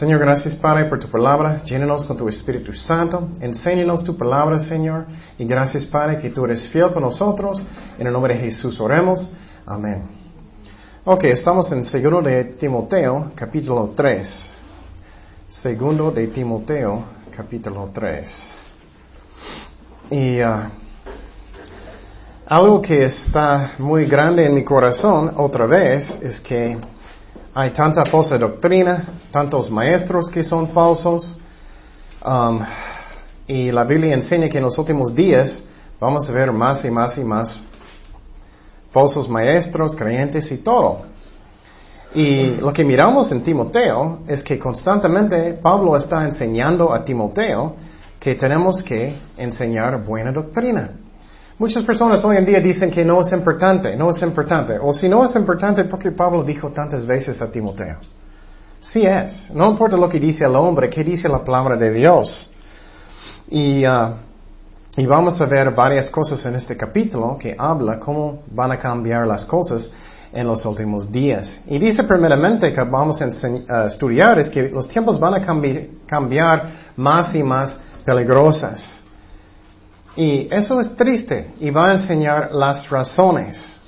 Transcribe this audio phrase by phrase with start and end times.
[0.00, 1.62] Señor, gracias Padre por tu palabra.
[1.62, 3.28] Llénenos con tu Espíritu Santo.
[3.38, 5.04] Enséñanos tu palabra, Señor.
[5.38, 7.62] Y gracias Padre que tú eres fiel con nosotros.
[7.98, 9.30] En el nombre de Jesús oremos.
[9.66, 10.04] Amén.
[11.04, 14.50] Ok, estamos en segundo de Timoteo, capítulo 3.
[15.50, 17.04] Segundo de Timoteo,
[17.36, 18.48] capítulo 3.
[20.12, 20.62] Y uh,
[22.46, 26.78] algo que está muy grande en mi corazón otra vez es que
[27.54, 31.38] hay tanta falsa doctrina, tantos maestros que son falsos.
[32.24, 32.60] Um,
[33.46, 35.62] y la Biblia enseña que en los últimos días
[35.98, 37.60] vamos a ver más y más y más
[38.92, 41.02] falsos maestros, creyentes y todo.
[42.14, 47.74] Y lo que miramos en Timoteo es que constantemente Pablo está enseñando a Timoteo
[48.18, 50.90] que tenemos que enseñar buena doctrina.
[51.60, 54.78] Muchas personas hoy en día dicen que no es importante, no es importante.
[54.80, 57.96] O si no es importante, porque Pablo dijo tantas veces a Timoteo.
[58.80, 59.50] Sí es.
[59.54, 62.50] No importa lo que dice el hombre, ¿qué dice la palabra de Dios?
[63.50, 64.14] Y, uh,
[64.96, 69.26] y vamos a ver varias cosas en este capítulo que habla cómo van a cambiar
[69.26, 69.90] las cosas
[70.32, 71.60] en los últimos días.
[71.66, 75.46] Y dice primeramente que vamos a uh, estudiar es que los tiempos van a
[76.06, 79.00] cambiar más y más peligrosas.
[80.16, 83.78] Y eso es triste y va a enseñar las razones.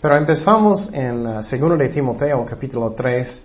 [0.00, 3.42] Pero empezamos en 2 uh, de Timoteo capítulo 3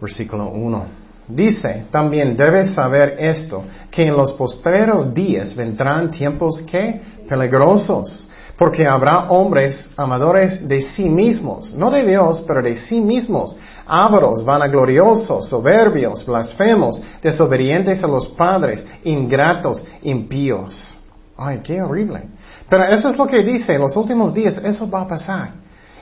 [0.00, 0.84] versículo 1.
[1.28, 8.86] Dice, también debes saber esto, que en los postreros días vendrán tiempos que peligrosos, porque
[8.86, 15.48] habrá hombres amadores de sí mismos, no de Dios, pero de sí mismos, ávaros, vanagloriosos,
[15.48, 20.98] soberbios, blasfemos, desobedientes a los padres, ingratos, impíos
[21.36, 22.22] Ay, qué horrible.
[22.68, 25.50] Pero eso es lo que dice, en los últimos días eso va a pasar.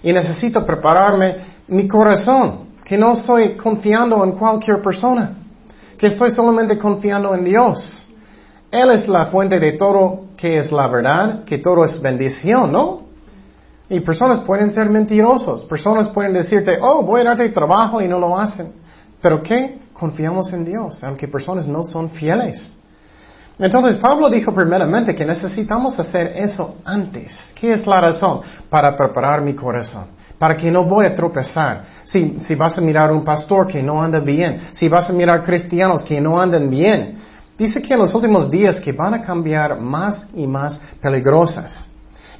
[0.02, 1.36] Y necesito prepararme
[1.68, 5.32] mi corazón, que no estoy confiando en cualquier persona,
[5.96, 8.06] que estoy solamente confiando en Dios.
[8.70, 13.02] Él es la fuente de todo que es la verdad, que todo es bendición, ¿no?
[13.90, 18.18] Y personas pueden ser mentirosos, personas pueden decirte, oh, voy a darte trabajo y no
[18.18, 18.72] lo hacen.
[19.20, 19.78] Pero ¿qué?
[19.92, 22.70] Confiamos en Dios, aunque personas no son fieles.
[23.60, 27.52] Entonces Pablo dijo primeramente que necesitamos hacer eso antes.
[27.54, 28.40] ¿Qué es la razón?
[28.70, 30.06] Para preparar mi corazón.
[30.38, 31.84] Para que no voy a tropezar.
[32.02, 34.70] Si, si vas a mirar un pastor que no anda bien.
[34.72, 37.18] Si vas a mirar cristianos que no andan bien.
[37.58, 41.86] Dice que en los últimos días que van a cambiar más y más peligrosas.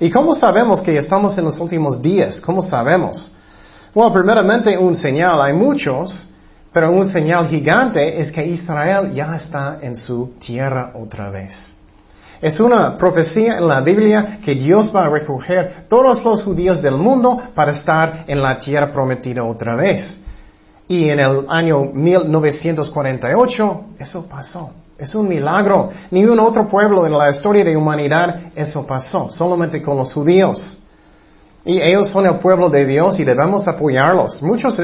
[0.00, 2.41] ¿Y cómo sabemos que estamos en los últimos días?
[2.41, 3.30] ¿Cómo sabemos?
[3.94, 5.42] Bueno, primeramente un señal.
[5.42, 6.29] Hay muchos
[6.72, 11.75] pero un señal gigante es que Israel ya está en su tierra otra vez.
[12.41, 16.94] Es una profecía en la Biblia que Dios va a recoger todos los judíos del
[16.94, 20.20] mundo para estar en la tierra prometida otra vez.
[20.88, 24.70] Y en el año 1948 eso pasó.
[24.97, 25.91] Es un milagro.
[26.10, 30.78] Ningún otro pueblo en la historia de humanidad eso pasó, solamente con los judíos.
[31.64, 34.42] Y ellos son el pueblo de Dios y debemos apoyarlos.
[34.42, 34.80] Muchos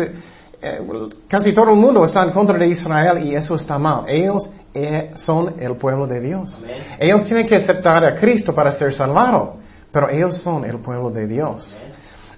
[0.62, 0.80] eh,
[1.28, 4.04] casi todo el mundo está en contra de Israel y eso está mal.
[4.06, 6.64] Ellos eh, son el pueblo de Dios.
[6.98, 9.56] Ellos tienen que aceptar a Cristo para ser salvados,
[9.90, 11.82] pero ellos son el pueblo de Dios.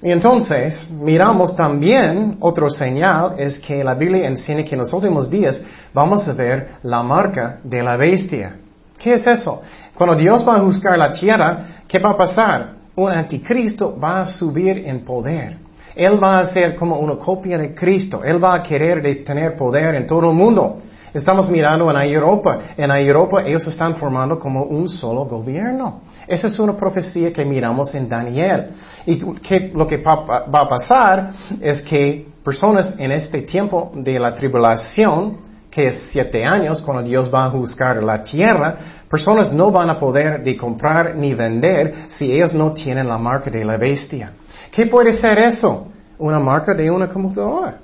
[0.01, 5.29] Y entonces miramos también otro señal es que la Biblia enseña que en los últimos
[5.29, 5.61] días
[5.93, 8.56] vamos a ver la marca de la bestia.
[8.97, 9.62] ¿Qué es eso?
[9.95, 12.75] Cuando Dios va a juzgar la tierra, ¿qué va a pasar?
[12.95, 15.68] Un anticristo va a subir en poder.
[15.98, 18.22] Él va a ser como una copia de Cristo.
[18.22, 20.78] Él va a querer tener poder en todo el mundo.
[21.12, 22.59] Estamos mirando en Europa.
[22.76, 26.02] En Europa ellos están formando como un solo gobierno.
[26.25, 28.69] Esa es una profecía que miramos en Daniel.
[29.06, 35.38] Y lo que va a pasar es que personas en este tiempo de la tribulación,
[35.69, 38.76] que es siete años, cuando Dios va a juzgar la tierra,
[39.11, 43.50] personas no van a poder de comprar ni vender si ellos no tienen la marca
[43.50, 44.32] de la bestia.
[44.78, 45.88] ¿Qué puede ser eso?
[46.19, 47.78] Una marca de una computadora.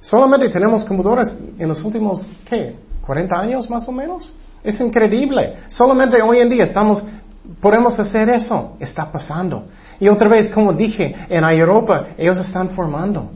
[0.00, 2.76] Solamente tenemos computadoras en los últimos, ¿qué?
[3.04, 4.32] ¿40 años más o menos?
[4.62, 5.54] Es increíble.
[5.68, 7.04] Solamente hoy en día estamos,
[7.60, 8.76] podemos hacer eso.
[8.78, 9.64] Está pasando.
[9.98, 13.32] Y otra vez, como dije, en Europa ellos están formando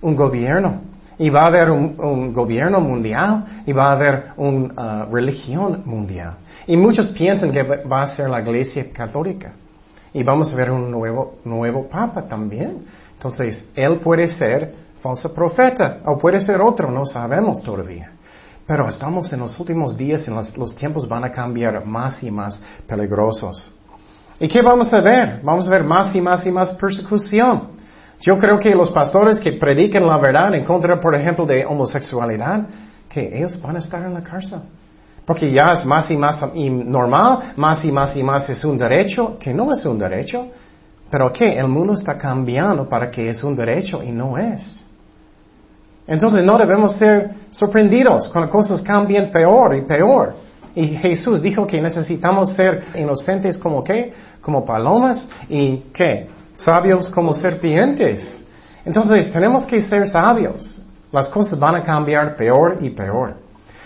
[0.00, 0.80] un gobierno.
[1.18, 6.38] Y va a haber un, gobierno mundial y va a haber una uh, religión mundial.
[6.66, 9.52] Y muchos piensan que va a ser la iglesia católica.
[10.14, 12.84] Y vamos a ver un nuevo, nuevo papa también.
[13.14, 18.12] Entonces, él puede ser falso profeta o puede ser otro, no sabemos todavía.
[18.66, 22.60] Pero estamos en los últimos días y los, tiempos van a cambiar más y más
[22.86, 23.72] peligrosos.
[24.38, 25.40] ¿Y qué vamos a ver?
[25.42, 27.72] Vamos a ver más y más y más persecución.
[28.20, 32.66] Yo creo que los pastores que predican la verdad en contra, por ejemplo, de homosexualidad,
[33.08, 34.60] que ellos van a estar en la cárcel.
[35.24, 39.38] Porque ya es más y más normal, más y más y más es un derecho,
[39.38, 40.48] que no es un derecho.
[41.10, 44.86] Pero que el mundo está cambiando para que es un derecho y no es.
[46.06, 50.34] Entonces no debemos ser sorprendidos cuando cosas cambian peor y peor.
[50.74, 57.34] Y Jesús dijo que necesitamos ser inocentes como qué, como palomas y qué, sabios como
[57.34, 58.44] serpientes.
[58.84, 60.80] Entonces tenemos que ser sabios.
[61.12, 63.36] Las cosas van a cambiar peor y peor.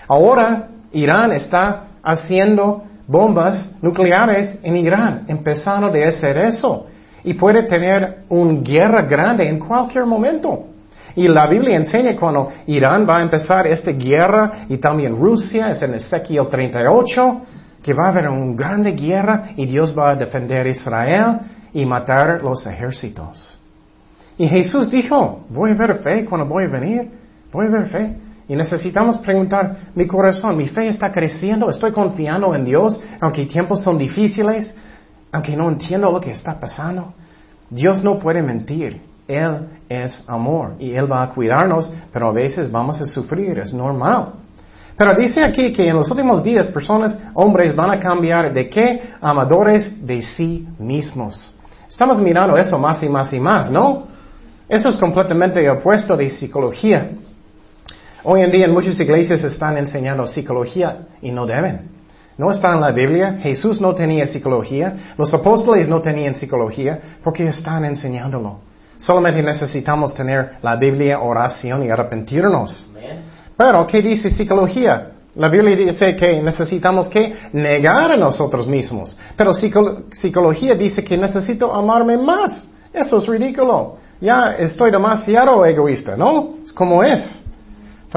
[0.06, 6.87] Ahora Irán está haciendo bombas nucleares en Irán, empezando de hacer eso.
[7.22, 10.66] Y puede tener una guerra grande en cualquier momento.
[11.14, 15.82] Y la Biblia enseña cuando Irán va a empezar esta guerra y también Rusia, es
[15.82, 17.40] en Ezequiel 38,
[17.82, 21.38] que va a haber una grande guerra y Dios va a defender Israel
[21.72, 23.58] y matar los ejércitos.
[24.38, 27.10] Y Jesús dijo, voy a ver fe cuando voy a venir,
[27.52, 28.25] voy a ver fe.
[28.48, 33.82] Y necesitamos preguntar, mi corazón, mi fe está creciendo, estoy confiando en Dios, aunque tiempos
[33.82, 34.72] son difíciles,
[35.32, 37.12] aunque no entiendo lo que está pasando.
[37.69, 39.00] Dios no puede mentir.
[39.26, 43.75] Él es amor y Él va a cuidarnos, pero a veces vamos a sufrir, es
[43.75, 44.34] normal.
[44.96, 49.02] Pero dice aquí que en los últimos días personas, hombres van a cambiar de qué?
[49.20, 51.52] Amadores de sí mismos.
[51.88, 54.06] Estamos mirando eso más y más y más, ¿no?
[54.69, 57.10] Eso es completamente opuesto de psicología.
[58.28, 61.90] Hoy en día en muchas iglesias están enseñando psicología y no deben.
[62.37, 63.38] No está en la Biblia.
[63.40, 65.14] Jesús no tenía psicología.
[65.17, 68.58] Los apóstoles no tenían psicología porque están enseñándolo.
[68.99, 72.90] Solamente necesitamos tener la Biblia, oración y arrepentirnos.
[73.56, 75.12] Pero, ¿qué dice psicología?
[75.37, 79.17] La Biblia dice que necesitamos que negar a nosotros mismos.
[79.37, 82.69] Pero psicología dice que necesito amarme más.
[82.93, 83.99] Eso es ridículo.
[84.20, 86.55] Ya estoy demasiado egoísta, ¿no?
[86.64, 87.45] Es como es.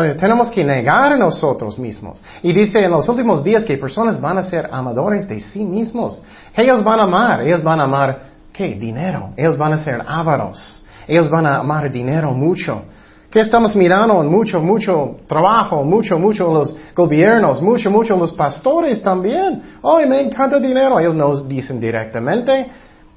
[0.01, 2.21] Entonces tenemos que negar a nosotros mismos.
[2.41, 6.21] Y dice en los últimos días que personas van a ser amadores de sí mismos.
[6.55, 8.29] Ellos van a amar, ellos van a amar
[8.59, 8.75] ¿Qué?
[8.75, 9.29] Dinero.
[9.37, 10.83] Ellos van a ser ávaros.
[11.07, 12.83] Ellos van a amar dinero mucho.
[13.31, 14.21] ¿Qué estamos mirando?
[14.23, 19.63] Mucho, mucho trabajo, mucho, mucho los gobiernos, mucho, mucho los pastores también.
[19.81, 20.99] Oh, me encanta dinero.
[20.99, 22.67] Ellos no dicen directamente,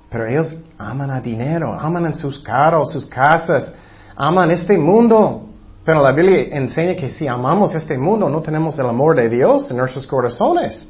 [0.08, 3.68] pero ellos aman a dinero, aman en sus carros, sus casas,
[4.14, 5.48] aman este mundo.
[5.84, 9.70] Pero la Biblia enseña que si amamos este mundo, no tenemos el amor de Dios
[9.70, 10.88] en nuestros corazones.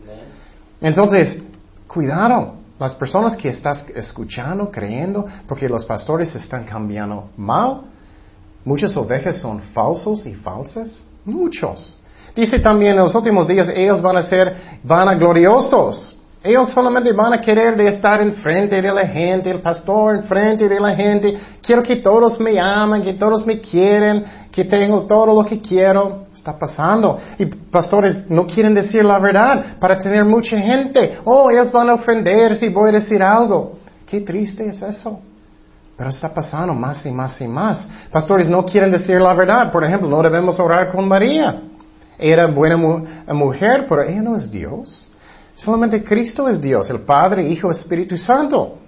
[0.80, 1.38] Entonces,
[1.86, 2.54] cuidado.
[2.78, 7.82] Las personas que estás escuchando, creyendo, porque los pastores están cambiando mal,
[8.64, 11.96] muchas ovejas son falsos y falsas, muchos.
[12.34, 16.16] Dice también en los últimos días ellos van a ser vanagloriosos.
[16.42, 20.80] Ellos solamente van a querer de estar enfrente de la gente, el pastor enfrente de
[20.80, 21.38] la gente.
[21.62, 26.24] Quiero que todos me amen, que todos me quieren, que tengo todo lo que quiero.
[26.34, 27.18] Está pasando.
[27.38, 31.18] Y pastores no quieren decir la verdad para tener mucha gente.
[31.24, 33.78] Oh, ellos van a ofender si voy a decir algo.
[34.06, 35.20] Qué triste es eso.
[35.96, 37.88] Pero está pasando más y más y más.
[38.10, 39.72] Pastores no quieren decir la verdad.
[39.72, 41.62] Por ejemplo, no debemos orar con María.
[42.18, 45.08] Era buena mujer, pero ella no es Dios.
[45.54, 48.78] Solamente Cristo es Dios, el Padre, Hijo, Espíritu Santo.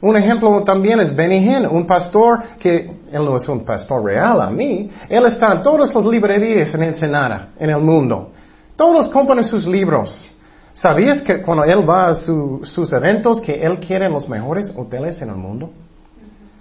[0.00, 4.40] Un ejemplo también es Benny Hinn, un pastor que, él no es un pastor real
[4.40, 8.30] a mí, él está en todas las librerías en Ensenada, en el mundo.
[8.76, 10.32] Todos compran sus libros.
[10.74, 15.30] ¿Sabías que cuando él va a sus eventos, que él quiere los mejores hoteles en
[15.30, 15.70] el mundo?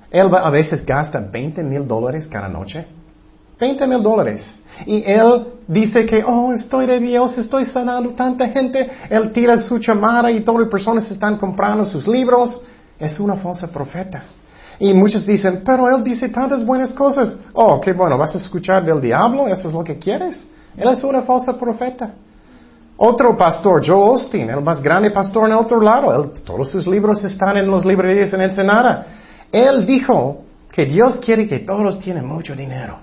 [0.09, 2.87] Él a veces gasta 20 mil dólares cada noche.
[3.59, 4.61] 20 mil dólares.
[4.85, 8.89] Y él dice que, oh, estoy de Dios, estoy sanando tanta gente.
[9.09, 12.61] Él tira su chamara y todas las personas están comprando sus libros.
[12.99, 14.23] Es una falsa profeta.
[14.79, 17.37] Y muchos dicen, pero él dice tantas buenas cosas.
[17.53, 19.47] Oh, qué bueno, ¿vas a escuchar del diablo?
[19.47, 20.45] ¿Eso es lo que quieres?
[20.75, 22.13] Él es una falsa profeta.
[22.97, 27.23] Otro pastor, Joe Austin, el más grande pastor en el otro lado, todos sus libros
[27.23, 29.05] están en los librerías en Ensenada.
[29.51, 32.97] Él dijo que Dios quiere que todos tienen mucho dinero.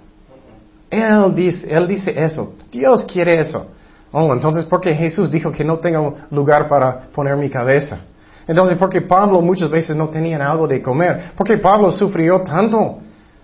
[0.90, 2.54] Él dice, él dice eso.
[2.70, 3.66] Dios quiere eso.
[4.12, 8.00] Oh, entonces, ¿por qué Jesús dijo que no tengo lugar para poner mi cabeza?
[8.46, 11.32] Entonces, ¿por qué Pablo muchas veces no tenía algo de comer?
[11.36, 12.98] ¿Por qué Pablo sufrió tanto?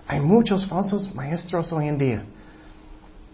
[0.07, 2.23] Hay muchos falsos maestros hoy en día.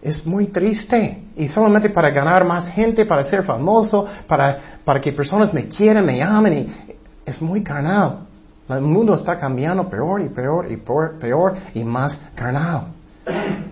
[0.01, 1.23] Es muy triste.
[1.35, 6.05] Y solamente para ganar más gente, para ser famoso, para, para que personas me quieran,
[6.05, 6.53] me amen.
[6.53, 6.95] Y
[7.25, 8.19] es muy carnal.
[8.69, 12.87] El mundo está cambiando peor y peor y peor, peor y más carnal.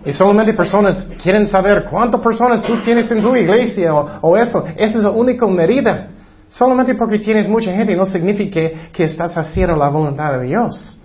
[0.04, 4.64] Y solamente personas quieren saber cuántas personas tú tienes en tu iglesia o, eso.
[4.76, 6.08] Esa es la única medida.
[6.54, 8.60] Solamente porque tienes mucha gente no significa
[8.92, 11.00] que estás haciendo la voluntad de Dios.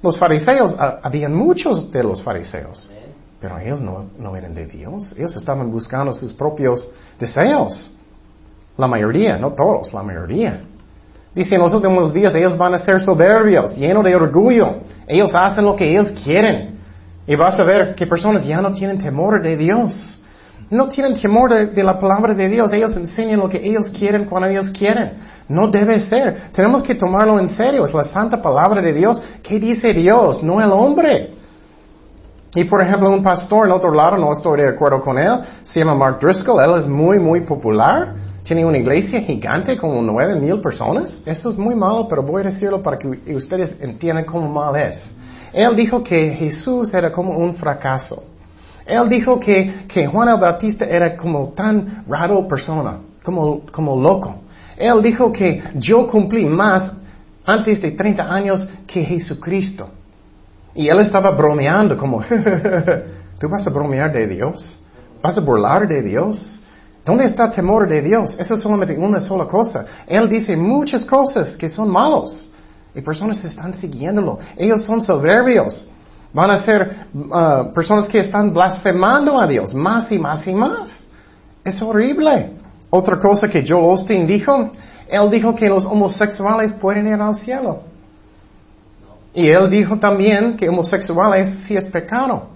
[0.00, 2.88] Los fariseos, habían muchos de los fariseos.
[3.40, 5.12] Pero ellos no, no eran de Dios.
[5.18, 6.88] Ellos estaban buscando sus propios
[7.18, 7.90] deseos.
[8.76, 10.62] La mayoría, no todos, la mayoría.
[11.34, 14.82] Dice, en los últimos días ellos van a ser soberbios, llenos de orgullo.
[15.08, 16.78] Ellos hacen lo que ellos quieren.
[17.26, 20.22] Y vas a ver que personas ya no tienen temor de Dios.
[20.68, 22.72] No tienen temor de, la palabra de Dios.
[22.72, 25.12] Ellos enseñan lo que ellos quieren cuando ellos quieren.
[25.48, 26.50] No debe ser.
[26.52, 27.84] Tenemos que tomarlo en serio.
[27.84, 29.22] Es la santa palabra de Dios.
[29.42, 30.42] ¿Qué dice Dios?
[30.42, 31.34] No el hombre.
[32.56, 35.80] Y por ejemplo, un pastor en otro lado, no estoy de acuerdo con él, se
[35.80, 36.64] llama Mark Driscoll.
[36.64, 38.14] Él es muy, muy popular.
[38.42, 41.20] Tiene una iglesia gigante como nueve mil personas.
[41.26, 45.10] Eso es muy malo, pero voy a decirlo para que ustedes entiendan cómo mal es.
[45.52, 48.22] Él dijo que Jesús era como un fracaso.
[48.86, 54.36] Él dijo que, que Juan el Bautista era como tan raro persona, como, como loco.
[54.76, 56.92] Él dijo que yo cumplí más
[57.44, 59.88] antes de 30 años que Jesucristo.
[60.74, 62.22] Y él estaba bromeando como,
[63.40, 64.78] ¿tú vas a bromear de Dios?
[65.22, 66.60] ¿Vas a burlar de Dios?
[67.04, 68.36] ¿Dónde está temor de Dios?
[68.38, 69.86] Eso es solamente una sola cosa.
[70.06, 72.48] Él dice muchas cosas que son malos.
[72.94, 74.38] Y personas están siguiéndolo.
[74.56, 75.88] Ellos son soberbios.
[76.36, 81.06] Van a ser uh, personas que están blasfemando a Dios más y más y más.
[81.64, 82.50] Es horrible.
[82.90, 84.70] Otra cosa que Joel Austin dijo,
[85.08, 87.84] él dijo que los homosexuales pueden ir al cielo.
[89.32, 92.50] Y él dijo también que homosexuales sí es pecado.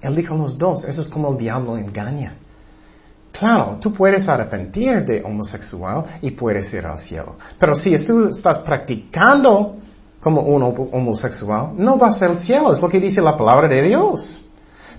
[0.00, 2.32] Él dijo los dos, eso es como el diablo engaña.
[3.32, 7.36] Claro, tú puedes arrepentir de homosexual y puedes ir al cielo.
[7.58, 9.76] Pero si tú estás practicando
[10.20, 10.62] como un
[10.92, 12.72] homosexual, no vas al cielo.
[12.72, 14.44] Es lo que dice la palabra de Dios.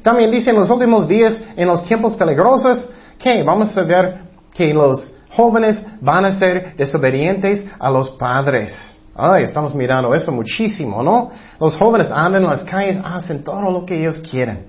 [0.02, 4.22] También dice en los últimos días, en los tiempos peligrosos, que vamos a ver
[4.54, 9.00] que los jóvenes van a ser desobedientes a los padres.
[9.16, 11.30] Ay, estamos mirando eso muchísimo, ¿no?
[11.60, 14.66] Los jóvenes andan en las calles, hacen todo lo que ellos quieren.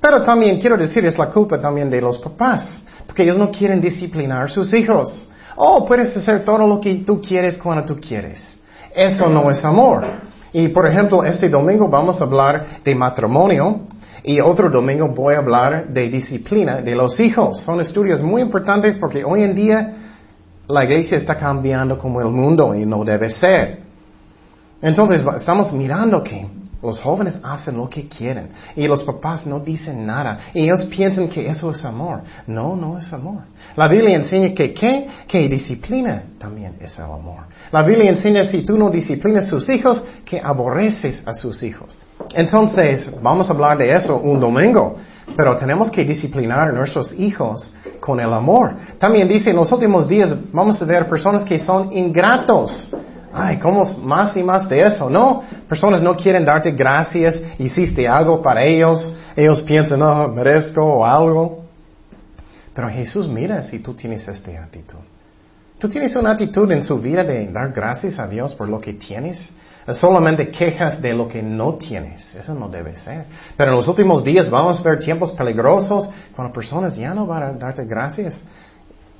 [0.00, 3.80] Pero también quiero decir, es la culpa también de los papás porque ellos no quieren
[3.80, 5.30] disciplinar a sus hijos.
[5.56, 8.58] Oh, puedes hacer todo lo que tú quieres cuando tú quieres.
[8.94, 10.06] Eso no es amor.
[10.52, 13.80] Y por ejemplo, este domingo vamos a hablar de matrimonio
[14.22, 17.60] y otro domingo voy a hablar de disciplina de los hijos.
[17.60, 19.92] Son estudios muy importantes porque hoy en día
[20.68, 23.80] la iglesia está cambiando como el mundo y no debe ser.
[24.82, 26.46] Entonces, estamos mirando que
[26.82, 31.28] los jóvenes hacen lo que quieren y los papás no dicen nada y ellos piensan
[31.28, 32.22] que eso es amor.
[32.46, 33.42] No, no es amor.
[33.76, 35.06] La Biblia enseña que ¿qué?
[35.26, 37.44] Que disciplina también es el amor.
[37.72, 41.98] La Biblia enseña si tú no disciplinas a sus hijos, que aborreces a sus hijos.
[42.34, 44.96] Entonces, vamos a hablar de eso un domingo.
[45.36, 48.74] Pero tenemos que disciplinar a nuestros hijos con el amor.
[48.98, 52.94] También dice, en los últimos días vamos a ver personas que son ingratos
[53.36, 55.10] ay, ¿cómo más y más de eso?
[55.10, 61.64] No, personas no quieren darte gracias, hiciste algo para ellos, ellos piensan, no, merezco algo.
[62.74, 64.98] Pero Jesús mira si tú tienes esta actitud.
[65.78, 68.94] ¿Tú tienes una actitud en su vida de dar gracias a Dios por lo que
[68.94, 69.50] tienes?
[69.92, 72.34] Solamente quejas de lo que no tienes.
[72.34, 73.26] Eso no debe ser.
[73.56, 77.42] Pero en los últimos días vamos a ver tiempos peligrosos cuando personas ya no van
[77.42, 78.42] a darte gracias.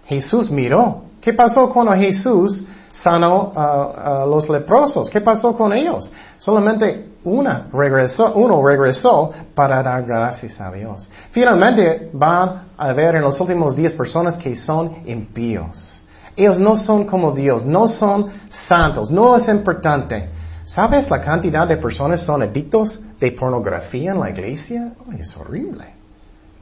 [0.07, 1.05] Jesús miró.
[1.21, 2.65] ¿Qué pasó cuando Jesús
[3.03, 5.11] sanó a, los leprosos.
[5.11, 6.13] ¿Qué pasó con ellos?
[6.39, 11.09] Solamente una regresó, uno regresó para dar gracias a Dios.
[11.31, 16.03] Finalmente van a ver en los últimos días personas que son impíos.
[16.37, 20.29] Ellos no son como Dios, no son santos, no es importante.
[20.67, 24.93] ¿Sabes la cantidad de personas son adictos de pornografía en la iglesia?
[25.19, 25.85] es horrible.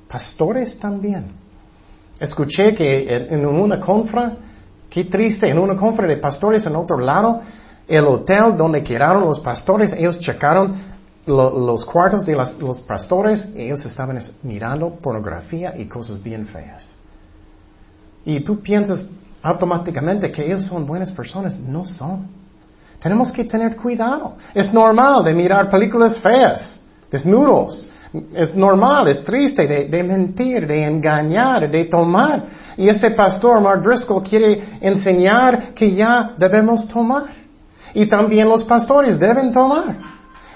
[0.08, 1.32] Pastores también.
[2.20, 4.36] Escuché que en una confra
[4.94, 7.40] Qué triste, en una conferencia de pastores en otro lado,
[7.88, 10.72] el hotel donde quedaron los pastores, ellos checaron
[11.26, 16.88] los cuartos de los pastores, ellos estaban mirando pornografía y cosas bien feas.
[18.24, 19.04] Y tú piensas
[19.42, 22.28] automáticamente que ellos son buenas personas, no son.
[23.00, 24.36] Tenemos que tener cuidado.
[24.54, 26.78] Es normal de mirar películas feas,
[27.10, 27.88] desnudos,
[28.34, 32.44] es normal, es triste de, mentir, de engañar, de tomar.
[32.76, 37.32] Y este pastor, Mark Driscoll, quiere enseñar que ya debemos tomar.
[37.92, 39.96] Y también los pastores deben tomar.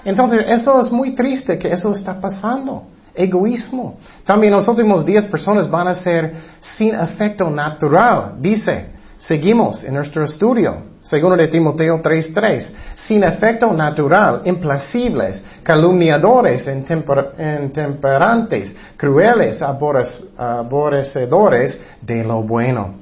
[0.05, 2.83] Entonces, eso es muy triste que eso está pasando.
[3.13, 3.97] Egoísmo.
[4.25, 8.35] También en los últimos días personas van a ser sin afecto natural.
[8.39, 10.89] Dice, seguimos en nuestro estudio.
[11.01, 22.95] Segundo de Timoteo 3:3, sin efecto natural, implacibles, calumniadores, intemperantes, crueles, aborrecedores de lo bueno.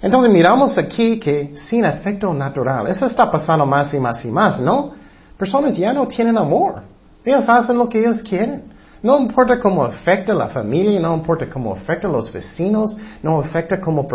[0.00, 4.58] Entonces miramos aquí que sin efecto natural, eso está pasando más y más y más,
[4.60, 4.92] ¿no?
[5.36, 6.82] Personas ya no tienen amor.
[7.24, 8.72] Ellos hacen lo que ellos quieren.
[9.02, 14.06] No importa cómo afecta la familia, no importa cómo afecta los vecinos, no afecta cómo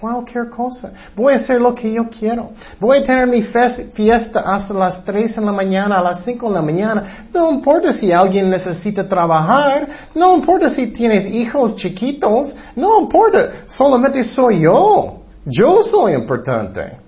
[0.00, 0.92] cualquier cosa.
[1.14, 2.50] Voy a hacer lo que yo quiero.
[2.78, 6.54] Voy a tener mi fiesta hasta las 3 en la mañana, a las 5 en
[6.54, 7.28] la mañana.
[7.32, 9.88] No importa si alguien necesita trabajar.
[10.14, 12.54] No importa si tienes hijos chiquitos.
[12.74, 13.64] No importa.
[13.66, 15.20] Solamente soy yo.
[15.44, 16.98] Yo soy importante.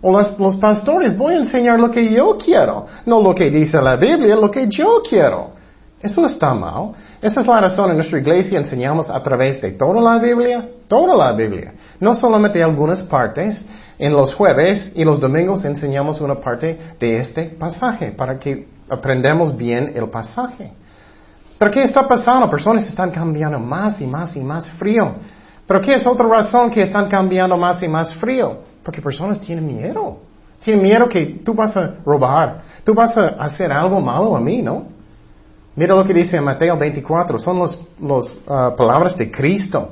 [0.00, 2.86] O los, pastores, voy a enseñar lo que yo quiero.
[3.04, 5.57] No lo que dice la Biblia, lo que yo quiero.
[6.00, 6.92] Eso está mal.
[7.20, 11.16] Esa es la razón en nuestra iglesia enseñamos a través de toda la Biblia, toda
[11.16, 11.72] la Biblia.
[11.98, 13.64] No solamente algunas partes.
[14.00, 19.56] En los jueves y los domingos enseñamos una parte de este pasaje para que aprendamos
[19.56, 20.70] bien el pasaje.
[21.58, 22.48] Pero ¿qué está pasando?
[22.48, 25.14] Personas están cambiando más y más y más frío.
[25.66, 28.58] Pero ¿qué es otra razón que están cambiando más y más frío?
[28.84, 30.18] Porque personas tienen miedo.
[30.60, 34.62] Tienen miedo que tú vas a robar, tú vas a hacer algo malo a mí,
[34.62, 34.97] ¿no?
[35.78, 39.90] Mira lo que dice en Mateo 24, son las los, uh, palabras de Cristo.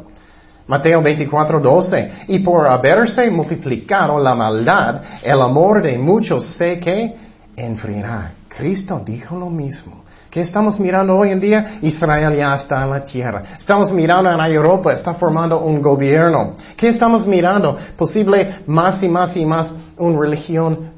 [0.67, 2.13] Mateo 24, 12.
[2.27, 7.15] Y por haberse multiplicado la maldad, el amor de muchos sé que
[7.55, 8.33] enfriará.
[8.49, 10.03] Cristo dijo lo mismo.
[10.29, 11.79] ¿Qué estamos mirando hoy en día?
[11.83, 13.43] Israel ya está en la tierra.
[13.57, 16.57] Estamos mirando en Europa, está formando un gobierno.
[16.77, 17.79] ¿Qué estamos mirando?
[17.97, 20.91] Posible más y más y más una religión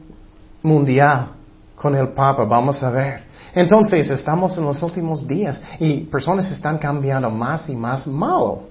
[0.63, 1.27] mundial
[1.77, 2.47] con el Papa.
[2.47, 3.28] Vamos a ver.
[3.59, 8.69] Entonces, estamos en los últimos días y personas están cambiando más y más malo.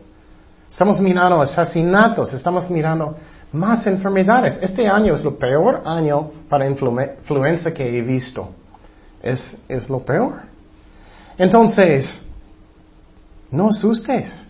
[0.72, 3.18] Estamos mirando asesinatos, estamos mirando
[3.52, 4.58] más enfermedades.
[4.62, 8.50] Este año es lo peor año para influenza que he visto.
[9.22, 10.44] Es, es lo peor.
[11.38, 12.22] Entonces,
[13.52, 14.48] no asustes.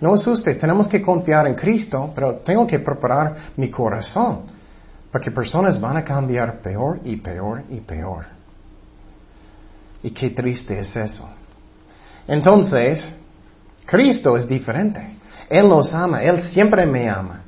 [0.00, 0.56] No asustes.
[0.56, 4.42] Tenemos que confiar en Cristo, pero tengo que preparar mi corazón.
[5.10, 8.37] Porque personas van a cambiar peor y peor y peor.
[10.02, 11.28] Y qué triste es eso.
[12.26, 13.14] Entonces,
[13.84, 15.18] Cristo es diferente.
[15.48, 17.42] Él nos ama, Él siempre me ama.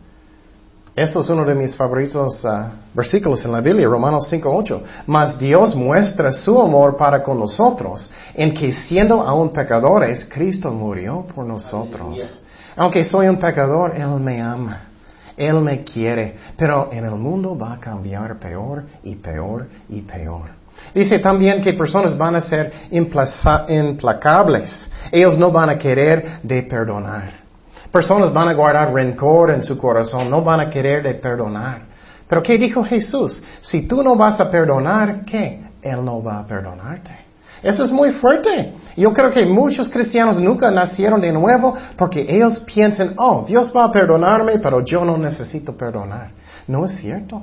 [0.96, 4.82] Eso es uno de mis favoritos uh, versículos en la Biblia, Romanos 5.8.
[5.06, 11.26] Mas Dios muestra su amor para con nosotros, en que siendo aún pecadores, Cristo murió
[11.32, 12.42] por nosotros.
[12.76, 14.88] Aunque soy un pecador, Él me ama.
[15.36, 16.36] Él me quiere.
[16.56, 20.59] Pero en el mundo va a cambiar peor y peor y peor.
[20.94, 22.72] Dice también que personas van a ser
[23.68, 24.90] implacables.
[25.12, 27.40] Ellos no van a querer de perdonar.
[27.92, 31.82] Personas van a guardar rencor en su corazón, no van a querer de perdonar.
[32.28, 33.42] Pero ¿qué dijo Jesús?
[33.60, 35.64] Si tú no vas a perdonar, ¿qué?
[35.82, 37.30] Él no va a perdonarte.
[37.62, 38.72] Eso es muy fuerte.
[38.96, 43.84] Yo creo que muchos cristianos nunca nacieron de nuevo porque ellos piensan, oh, Dios va
[43.84, 46.30] a perdonarme, pero yo no necesito perdonar.
[46.66, 47.42] No es cierto.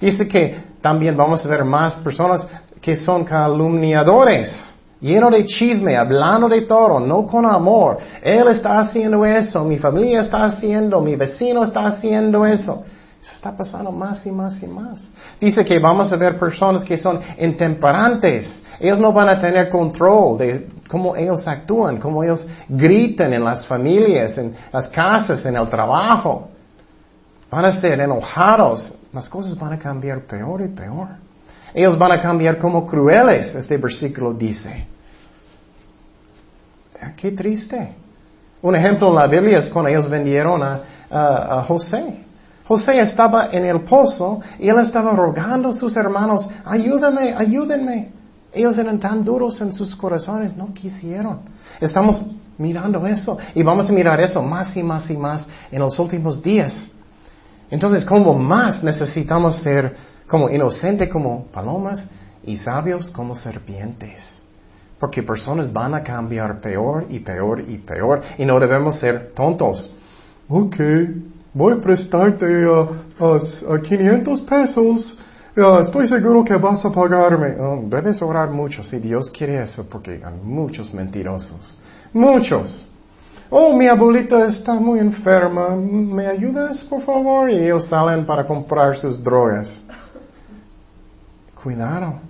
[0.00, 2.46] Dice que también vamos a ver más personas
[2.84, 7.96] que son calumniadores, lleno de chisme, hablando de todo, no con amor.
[8.20, 12.84] Él está haciendo eso, mi familia está haciendo, mi vecino está haciendo eso.
[13.22, 15.10] Se está pasando más y más y más.
[15.40, 18.62] Dice que vamos a ver personas que son intemperantes.
[18.78, 23.66] Ellos no van a tener control de cómo ellos actúan, cómo ellos gritan en las
[23.66, 26.50] familias, en las casas, en el trabajo.
[27.50, 28.92] Van a ser enojados.
[29.10, 31.23] Las cosas van a cambiar peor y peor.
[31.74, 34.86] Ellos van a cambiar como crueles, este versículo dice.
[37.02, 37.96] Ah, qué triste.
[38.62, 42.24] Un ejemplo en la Biblia es cuando ellos vendieron a, José.
[42.66, 48.10] José estaba en el pozo y él estaba rogando a sus hermanos, ayúdame, ayúdenme.
[48.52, 51.40] Ellos eran tan duros en sus corazones, no quisieron.
[51.80, 52.22] Estamos
[52.56, 56.42] mirando eso y vamos a mirar eso más y más y más en los últimos
[56.42, 56.88] días.
[57.70, 59.94] Entonces, ¿cómo más necesitamos ser
[60.26, 62.08] como inocentes como palomas
[62.44, 64.42] y sabios como serpientes.
[64.98, 69.92] Porque personas van a cambiar peor y peor y peor y no debemos ser tontos.
[70.48, 70.76] Ok,
[71.52, 75.18] voy a prestarte a 500 pesos.
[75.80, 77.56] estoy seguro que vas a pagarme.
[77.58, 81.78] Oh, debes orar mucho si Dios quiere eso porque hay muchos mentirosos.
[82.12, 82.88] Muchos.
[83.50, 85.76] Oh, mi abuelita está muy enferma.
[85.76, 87.50] ¿Me ayudas, por favor?
[87.50, 89.80] Y ellos salen para comprar sus drogas.
[91.64, 92.20] Cuidado.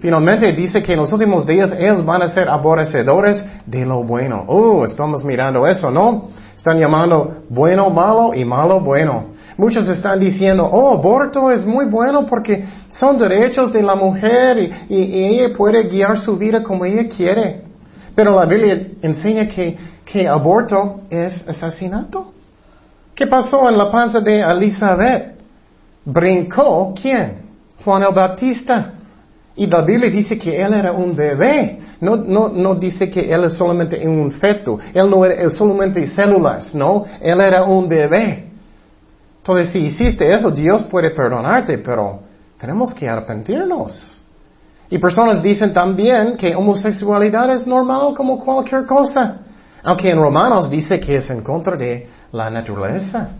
[0.00, 4.44] Finalmente dice que en los últimos días ellos van a ser aborrecedores de lo bueno.
[4.46, 6.28] Oh, estamos mirando eso, ¿no?
[6.54, 9.32] Están llamando bueno malo y malo bueno.
[9.56, 14.94] Muchos están diciendo, oh, aborto es muy bueno porque son derechos de la mujer y,
[14.94, 17.62] y ella puede guiar su vida como ella quiere.
[18.14, 22.32] Pero la Biblia enseña que, que aborto es asesinato.
[23.12, 25.32] ¿Qué pasó en la panza de Elizabeth?
[26.04, 27.41] ¿Brincó quién?
[27.84, 28.92] Juan el Bautista.
[29.54, 31.78] Y la Biblia dice que él era un bebé.
[32.00, 34.78] No, no, no dice que él es solamente un feto.
[34.92, 37.04] Él no era solamente células, no.
[37.20, 38.48] Él era un bebé.
[39.38, 42.20] Entonces, si hiciste eso, Dios puede perdonarte, pero
[42.58, 44.20] tenemos que arrepentirnos.
[44.88, 49.38] Y personas dicen también que homosexualidad es normal como cualquier cosa.
[49.82, 53.30] Aunque en Romanos dice que es en contra de la naturaleza.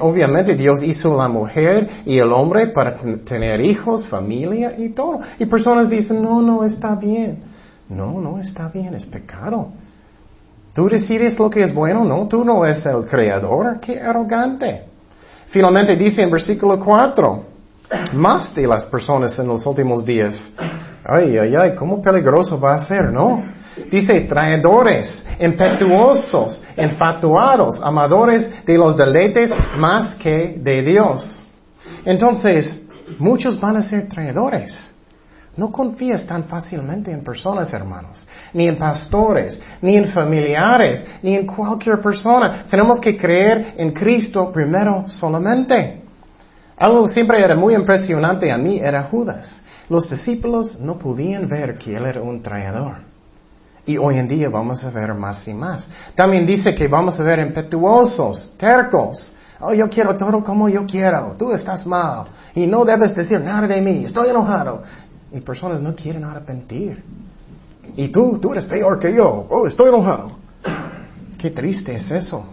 [0.00, 5.18] Obviamente Dios hizo la mujer y el hombre para tener hijos, familia y todo.
[5.38, 7.42] Y personas dicen, no, no está bien.
[7.88, 9.72] No, no está bien, es pecado.
[10.72, 13.80] Tú decides lo que es bueno, no, tú no eres el creador.
[13.80, 14.84] Qué arrogante.
[15.48, 17.44] Finalmente dice en versículo 4,
[18.14, 20.52] más de las personas en los últimos días.
[21.04, 23.44] Ay, ay, ay, cómo peligroso va a ser, ¿no?
[23.90, 31.42] Dice traidores, impetuosos, infatuados, amadores de los deleites más que de Dios.
[32.04, 32.82] Entonces,
[33.18, 34.92] muchos van a ser traidores.
[35.56, 41.46] No confíes tan fácilmente en personas, hermanos, ni en pastores, ni en familiares, ni en
[41.46, 42.64] cualquier persona.
[42.70, 46.00] Tenemos que creer en Cristo primero solamente.
[46.78, 49.62] Algo siempre era muy impresionante a mí era Judas.
[49.90, 53.11] Los discípulos no podían ver que él era un traidor.
[53.84, 55.88] Y hoy en día vamos a ver más y más.
[56.14, 59.34] También dice que vamos a ver impetuosos, tercos.
[59.60, 61.34] Oh, yo quiero todo como yo quiero.
[61.38, 62.26] Tú estás mal.
[62.54, 64.04] Y no debes decir nada de mí.
[64.04, 64.82] Estoy enojado.
[65.32, 67.02] Y personas no quieren arrepentir.
[67.96, 69.46] Y tú, tú eres peor que yo.
[69.50, 70.32] Oh, estoy enojado.
[71.38, 72.44] Qué triste es eso.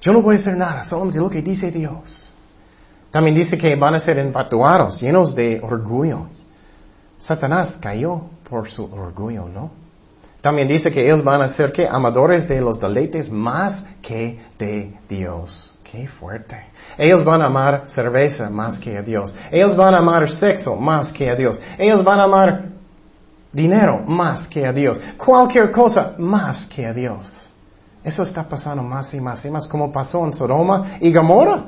[0.00, 2.32] Yo no voy a hacer nada, solamente lo que dice Dios.
[3.10, 6.26] También dice que van a ser infatuados, llenos de orgullo.
[7.18, 9.70] Satanás cayó por su orgullo, ¿no?
[10.40, 14.98] También dice que ellos van a ser que amadores de los deleites más que de
[15.08, 15.78] Dios.
[15.84, 16.56] Qué fuerte.
[16.96, 19.34] Ellos van a amar cerveza más que a Dios.
[19.50, 21.60] Ellos van a amar sexo más que a Dios.
[21.78, 22.64] Ellos van a amar
[23.52, 25.00] dinero más que a Dios.
[25.16, 27.52] Cualquier cosa más que a Dios.
[28.02, 31.64] Eso está pasando más y más y más como pasó en Sodoma y Gomorra.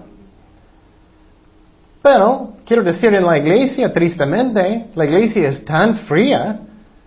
[2.03, 6.61] Pero, quiero decir, en la iglesia, tristemente, la iglesia es tan fría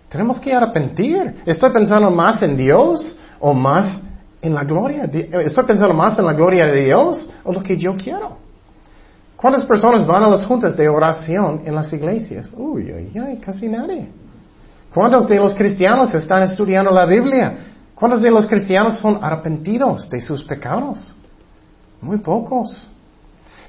[0.08, 1.36] tenemos que arrepentir.
[1.44, 4.00] ¿Estoy pensando más en Dios o más
[4.40, 5.04] en la gloria?
[5.04, 8.36] ¿Estoy pensando más en la gloria de Dios o lo que yo quiero?
[9.36, 12.50] ¿Cuántas personas van a las juntas de oración en las iglesias?
[12.56, 14.08] Uy, uy, uy, casi nadie.
[14.94, 17.54] ¿Cuántos de los cristianos están estudiando la Biblia?
[17.94, 21.14] ¿Cuántos de los cristianos son arrepentidos de sus pecados?
[22.00, 22.88] Muy pocos.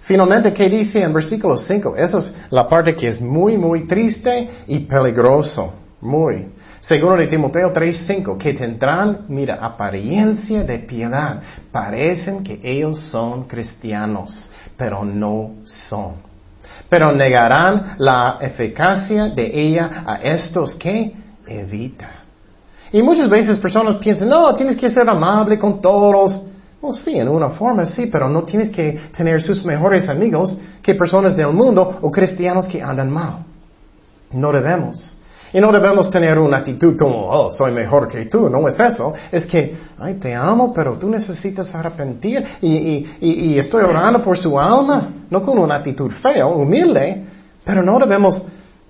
[0.02, 1.98] Finalmente, ¿qué dice en versículo 5?
[1.98, 5.74] Esa es la parte que es muy, muy triste y peligroso.
[6.08, 6.48] Muy.
[6.80, 11.42] Segundo de Timoteo 3:5, que tendrán, mira, apariencia de piedad.
[11.70, 16.16] Parecen que ellos son cristianos, pero no son.
[16.88, 21.14] Pero negarán la eficacia de ella a estos que
[21.46, 22.10] evita.
[22.94, 26.42] Y muchas veces personas piensan, no, tienes que ser amable con todos.
[26.80, 30.96] Oh, sí, en una forma sí, pero no tienes que tener sus mejores amigos que
[30.96, 33.40] personas del mundo o cristianos que andan mal.
[34.32, 35.18] No debemos.
[35.58, 38.48] Y no debemos tener una actitud como, oh, soy mejor que tú.
[38.48, 39.16] No es eso.
[39.32, 42.46] Es que, ay, te amo, pero tú necesitas arrepentir.
[42.62, 45.10] Y, estoy orando por su alma.
[45.32, 47.26] No con una actitud fea, humilde.
[47.66, 48.46] Pero no debemos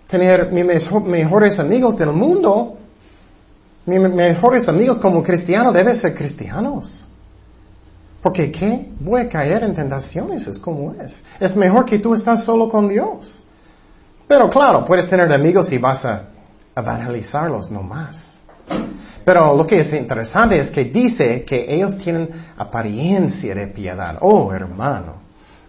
[0.08, 2.76] tener mis mejores amigos del mundo.
[3.86, 7.08] Mis mejores amigos como cristianos deben ser cristianos.
[8.22, 8.92] Porque ¿qué?
[9.00, 11.24] Voy a caer en tentaciones, es como es.
[11.40, 13.42] Es mejor que tú estás solo con Dios.
[14.28, 16.24] Pero claro, puedes tener amigos y vas a
[16.78, 18.40] evangelizarlos no más.
[19.26, 24.18] Pero lo que es interesante es que dice que ellos tienen apariencia de piedad.
[24.22, 25.16] Oh, hermano,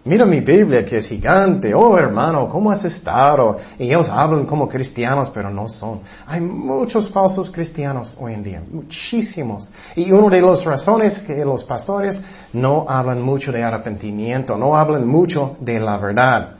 [0.05, 1.73] mira mi Biblia que es gigante.
[1.73, 3.57] Oh, hermano, ¿cómo has estado?
[3.77, 5.99] Y ellos hablan como cristianos, pero no son.
[6.25, 9.69] Hay muchos falsos cristianos hoy en día, muchísimos.
[9.93, 12.17] Y una de las razones que los pastores
[12.53, 16.51] no hablan mucho de arrepentimiento, no hablan mucho de la verdad.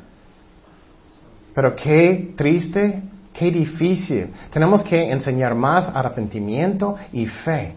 [1.54, 3.04] Pero qué triste
[3.40, 4.34] Qué difícil.
[4.52, 7.74] Tenemos que enseñar más arrepentimiento y fe.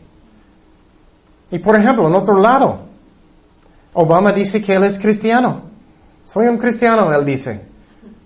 [1.52, 2.80] Y por ejemplo, en otro lado,
[3.92, 5.62] Obama dice que él es cristiano.
[6.24, 7.64] Soy un cristiano, él dice.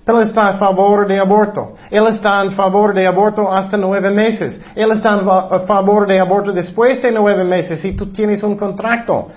[0.07, 1.75] Él está a favor de aborto.
[1.90, 4.59] Él está en favor de aborto hasta nueve meses.
[4.75, 9.29] Él está a favor de aborto después de nueve meses si tú tienes un contrato.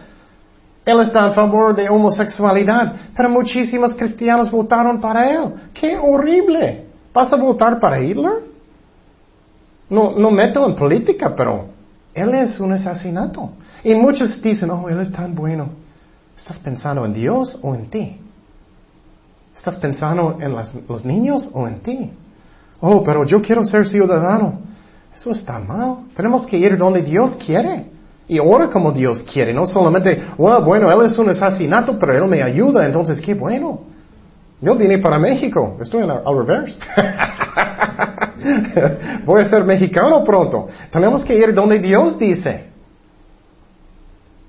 [0.86, 2.94] Él está a favor de homosexualidad.
[3.14, 5.54] Pero muchísimos cristianos votaron para él.
[5.74, 6.89] ¡Qué horrible!
[7.14, 8.44] ¿Vas a votar para Hitler?
[9.90, 11.66] No, no meto en política, pero
[12.14, 13.52] él es un asesinato.
[13.84, 15.70] Y muchos dicen, oh, él es tan bueno.
[16.38, 18.18] ¿Estás pensando en Dios o en ti?
[19.56, 20.54] ¿Estás pensando en
[20.88, 22.12] los niños o en ti?
[22.80, 24.60] Oh, pero yo quiero ser ciudadano.
[25.14, 26.06] Eso está mal.
[26.16, 27.88] Tenemos que ir donde Dios quiere.
[28.28, 29.54] Y ora como Dios quiere.
[29.54, 32.86] No solamente, bueno, Él es un asesinato, pero Él me ayuda.
[32.86, 33.82] Entonces, qué bueno.
[34.62, 35.78] Yo vine para México.
[35.80, 36.78] Estoy en al revés.
[39.26, 40.68] Voy a ser mexicano pronto.
[40.92, 42.68] Tenemos que ir donde Dios dice.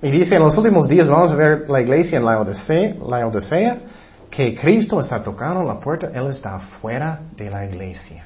[0.03, 3.27] Y dice, en los últimos días vamos a ver la iglesia en la Odisea, la
[3.27, 3.77] Odisea
[4.31, 8.25] que Cristo está tocando la puerta, Él está fuera de la iglesia.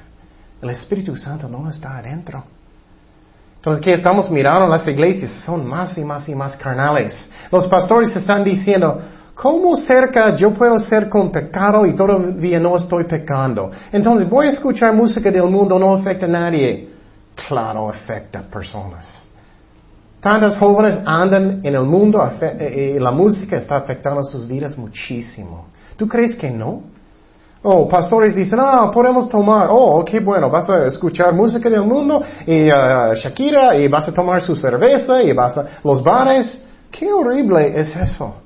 [0.61, 2.43] El Espíritu Santo no está adentro.
[3.57, 4.67] Entonces, ¿qué estamos mirando?
[4.67, 7.29] Las iglesias son más y más y más carnales.
[7.51, 9.01] Los pastores están diciendo,
[9.35, 13.69] ¿cómo cerca yo puedo ser con pecado y todavía no estoy pecando?
[13.91, 16.89] Entonces, voy a escuchar música del mundo, no afecta a nadie.
[17.47, 19.27] Claro, afecta a personas.
[20.21, 24.75] Tantas jóvenes andan en el mundo y eh, eh, la música está afectando sus vidas
[24.75, 25.67] muchísimo.
[25.95, 26.81] ¿Tú crees que no?
[27.61, 32.21] Oh, pastores dicen, ah, podemos tomar, oh, qué bueno, vas a escuchar música del mundo
[32.45, 36.59] y uh, Shakira y vas a tomar su cerveza y vas a los bares.
[36.91, 38.44] Qué horrible es eso.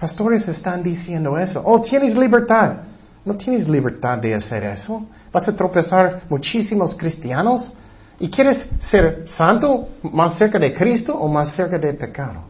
[0.00, 1.60] Pastores están diciendo eso.
[1.62, 2.76] Oh, tienes libertad.
[3.22, 5.06] No tienes libertad de hacer eso.
[5.30, 7.74] Vas a tropezar muchísimos cristianos.
[8.18, 12.44] ¿Y quieres ser santo más cerca de Cristo o más cerca del pecado?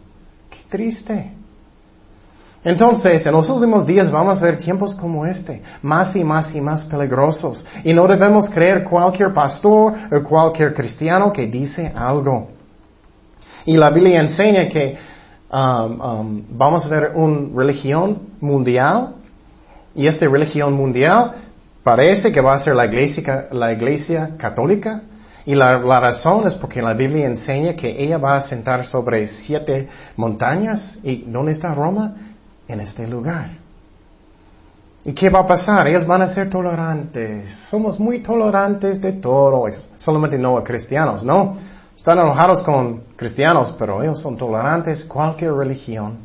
[0.48, 1.32] Qué triste.
[2.62, 6.60] Entonces, en los últimos días vamos a ver tiempos como este, más y más y
[6.60, 7.66] más peligrosos.
[7.82, 12.50] Y no debemos creer cualquier pastor o cualquier cristiano que dice algo.
[13.64, 14.96] Y la Biblia enseña que
[15.52, 19.14] um, um, vamos a ver una religión mundial.
[19.94, 21.32] Y esta religión mundial
[21.82, 25.02] parece que va a ser la iglesia, la iglesia católica.
[25.46, 29.26] Y la, la, razón es porque la Biblia enseña que ella va a sentar sobre
[29.26, 30.98] siete montañas.
[31.02, 32.14] ¿Y dónde está Roma?
[32.70, 33.50] en este lugar.
[35.04, 35.88] ¿Y qué va a pasar?
[35.88, 37.50] Ellos van a ser tolerantes.
[37.70, 39.66] Somos muy tolerantes de todo.
[39.98, 41.56] Solamente no a cristianos, ¿no?
[42.00, 46.20] Están enojados con cristianos, pero ellos son tolerantes cualquier religión.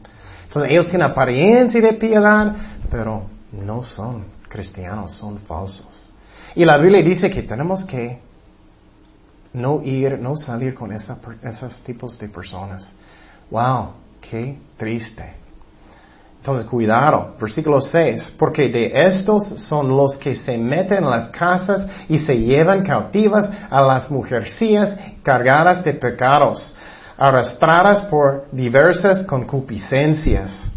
[0.46, 2.56] Entonces ellos tienen apariencia de piedad,
[2.90, 6.14] pero no son cristianos, son falsos.
[6.56, 8.22] Y la Biblia dice que tenemos que
[9.52, 12.96] no ir, no salir con esos tipos de personas.
[13.52, 15.34] Wow, qué triste.
[16.46, 21.88] Entonces, cuidado, versículo 6, porque de estos son los que se meten en las casas
[22.08, 26.72] y se llevan cautivas a las mujercillas cargadas de pecados,
[27.18, 30.70] arrastradas por diversas concupiscencias.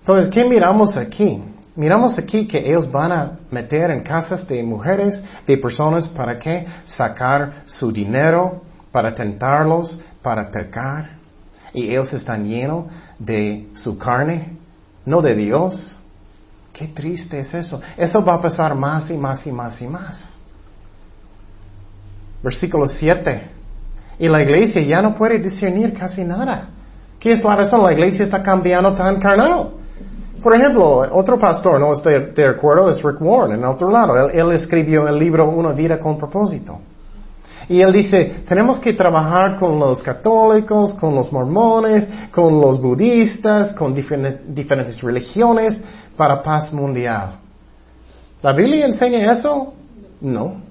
[0.00, 1.42] Entonces, ¿qué miramos aquí?
[1.74, 6.66] Miramos aquí que ellos van a meter en casas de mujeres, de personas, ¿para qué?
[6.84, 8.60] Sacar su dinero,
[8.92, 11.16] para tentarlos, para pecar.
[11.72, 12.84] Y ellos están llenos
[13.18, 14.57] de su carne,
[15.08, 15.96] no de Dios.
[16.72, 17.80] Qué triste es eso.
[17.96, 20.38] Eso va a pasar más y más y más y más.
[22.42, 23.42] Versículo 7.
[24.20, 26.68] Y la iglesia ya no puede discernir casi nada.
[27.18, 27.82] ¿Qué es la razón?
[27.84, 29.70] La iglesia está cambiando tan carnal.
[30.42, 34.16] Por ejemplo, otro pastor, no estoy de acuerdo, es Rick Warren, en otro lado.
[34.16, 36.78] Él, él escribió el libro Una vida con propósito.
[37.68, 43.74] Y él dice, tenemos que trabajar con los católicos, con los mormones, con los budistas,
[43.74, 45.80] con diferentes religiones
[46.16, 47.38] para paz mundial.
[48.42, 49.74] ¿La Biblia enseña eso?
[50.20, 50.62] No.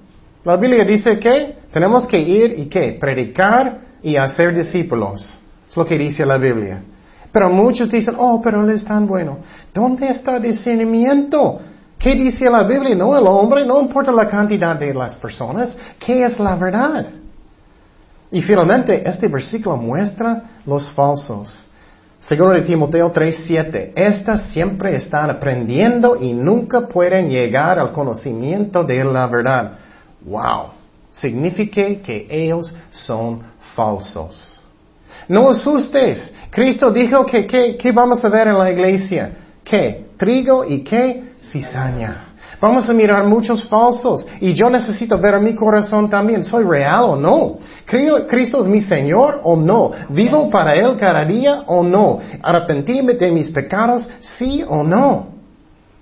[0.44, 2.96] La Biblia dice que tenemos que ir y qué?
[2.98, 5.38] Predicar y hacer discípulos.
[5.68, 6.82] Es lo que dice la Biblia.
[7.30, 9.38] Pero muchos dicen, oh, pero él es tan bueno.
[9.72, 11.60] ¿Dónde está el discernimiento?
[11.98, 12.94] ¿Qué dice la Biblia?
[12.94, 17.06] No el hombre, no importa la cantidad de las personas, ¿qué es la verdad?
[18.30, 21.66] Y finalmente, este versículo muestra los falsos.
[22.20, 29.04] Segundo de Timoteo 3:7, estas siempre están aprendiendo y nunca pueden llegar al conocimiento de
[29.04, 29.72] la verdad.
[30.24, 30.70] Wow,
[31.10, 33.40] significa que ellos son
[33.74, 34.60] falsos.
[35.28, 36.32] No asustes.
[36.50, 39.30] Cristo dijo que, ¿qué vamos a ver en la iglesia?
[39.62, 40.06] ¿Qué?
[40.16, 41.27] Trigo y qué?
[41.42, 42.24] Cizaña.
[42.60, 46.42] Vamos a mirar muchos falsos y yo necesito ver mi corazón también.
[46.42, 47.58] ¿Soy real o no?
[47.86, 49.92] ¿Cristo es mi Señor o no?
[50.08, 52.18] ¿Vivo para Él cada día o no?
[52.42, 55.38] ¿Arrepentirme de mis pecados sí o no?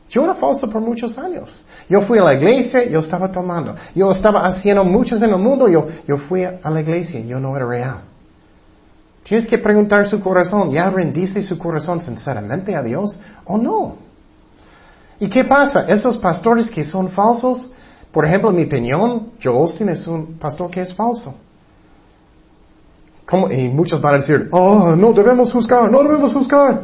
[0.08, 1.64] Yo era falso por muchos años.
[1.88, 3.74] Yo fui a la iglesia, yo estaba tomando.
[3.94, 7.54] Yo estaba haciendo muchos en el mundo, yo, yo fui a la iglesia, yo no
[7.56, 8.00] era real.
[9.24, 14.05] Tienes que preguntar su corazón, ¿ya rendiste su corazón sinceramente a Dios o no?
[15.18, 15.86] ¿Y qué pasa?
[15.88, 17.70] Esos pastores que son falsos,
[18.10, 21.34] por ejemplo, en mi opinión, Joel Austin es un pastor que es falso.
[23.50, 26.80] Y muchos van a decir, oh, no debemos juzgar, no debemos juzgar.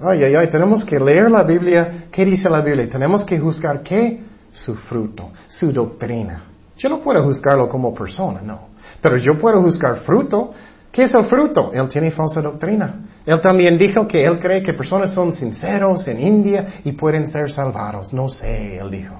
[0.00, 2.06] Ay, ay, ay, tenemos que leer la Biblia.
[2.10, 2.88] ¿Qué dice la Biblia?
[2.88, 4.20] Tenemos que juzgar qué?
[4.52, 6.44] su fruto, su doctrina.
[6.76, 8.68] Yo no puedo juzgarlo como persona, no.
[9.00, 10.52] Pero yo puedo juzgar fruto.
[10.90, 11.70] ¿Qué es el fruto?
[11.72, 12.94] Él tiene falsa doctrina.
[13.24, 17.50] Él también dijo que él cree que personas son sinceros en India y pueden ser
[17.50, 18.12] salvados.
[18.12, 19.14] No sé, él dijo.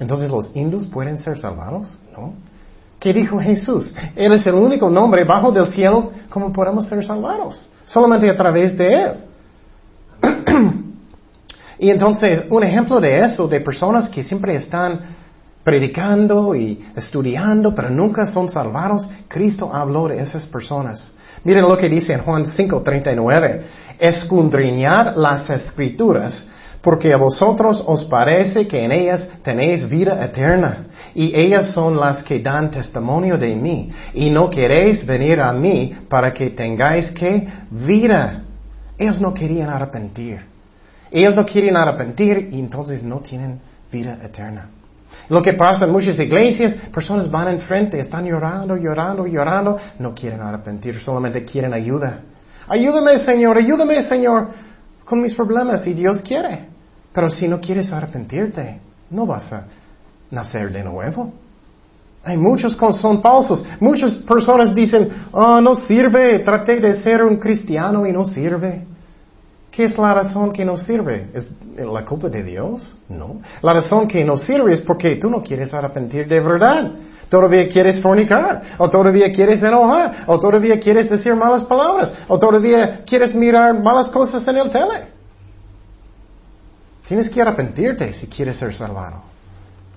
[0.00, 1.98] Entonces, ¿los hindus pueden ser salvados?
[2.16, 2.32] No.
[2.98, 3.94] ¿Qué dijo Jesús?
[4.16, 7.70] Él es el único nombre bajo del cielo como podemos ser salvados.
[7.84, 9.12] Solamente a través de Él.
[11.78, 15.00] y entonces, un ejemplo de eso, de personas que siempre están
[15.64, 21.12] predicando y estudiando, pero nunca son salvados, Cristo habló de esas personas.
[21.44, 23.62] Miren lo que dice en Juan 5:39.
[23.98, 26.46] Escudriñar las escrituras
[26.82, 32.24] porque a vosotros os parece que en ellas tenéis vida eterna, y ellas son las
[32.24, 37.46] que dan testimonio de mí, y no queréis venir a mí para que tengáis que
[37.70, 38.42] vida.
[38.98, 40.40] Ellos no querían arrepentir.
[41.10, 44.68] Ellos no quieren arrepentir y entonces no tienen vida eterna.
[45.32, 50.42] Lo que pasa en muchas iglesias, personas van enfrente, están llorando, llorando, llorando, no quieren
[50.42, 52.18] arrepentir, solamente quieren ayuda.
[52.68, 54.48] Ayúdame, Señor, ayúdame, Señor,
[55.06, 56.66] con mis problemas, y Dios quiere.
[57.14, 59.64] Pero si no quieres arrepentirte, no vas a
[60.30, 61.32] nacer de nuevo.
[62.24, 63.64] Hay muchos que son falsos.
[63.80, 68.84] Muchas personas dicen, oh, no sirve, traté de ser un cristiano y no sirve.
[69.72, 71.30] ¿Qué es la razón que no sirve?
[71.32, 72.94] ¿Es la culpa de Dios?
[73.08, 73.40] No.
[73.62, 76.92] La razón que no sirve es porque tú no quieres arrepentir de verdad.
[77.30, 83.02] Todavía quieres fornicar, o todavía quieres enojar, o todavía quieres decir malas palabras, o todavía
[83.06, 85.06] quieres mirar malas cosas en el tele.
[87.08, 89.22] Tienes que arrepentirte si quieres ser salvado.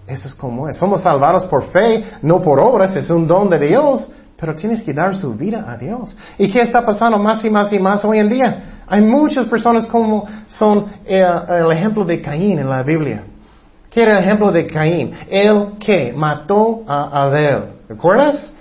[0.08, 0.78] Eso es como es.
[0.78, 4.94] Somos salvados por fe, no por obras, es un don de Dios, pero tienes que
[4.94, 6.16] dar su vida a Dios.
[6.38, 8.75] ¿Y qué está pasando más y más y más hoy en día?
[8.88, 13.24] Hay muchas personas como son eh, el ejemplo de Caín en la Biblia.
[13.90, 15.14] ¿Qué era el ejemplo de Caín?
[15.30, 17.64] Él que mató a Abel.
[17.88, 18.54] ¿Recuerdas?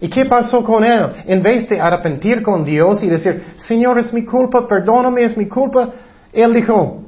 [0.00, 1.10] ¿Y qué pasó con él?
[1.26, 5.46] En vez de arrepentir con Dios y decir, Señor, es mi culpa, perdóname, es mi
[5.46, 5.90] culpa,
[6.32, 7.02] él dijo,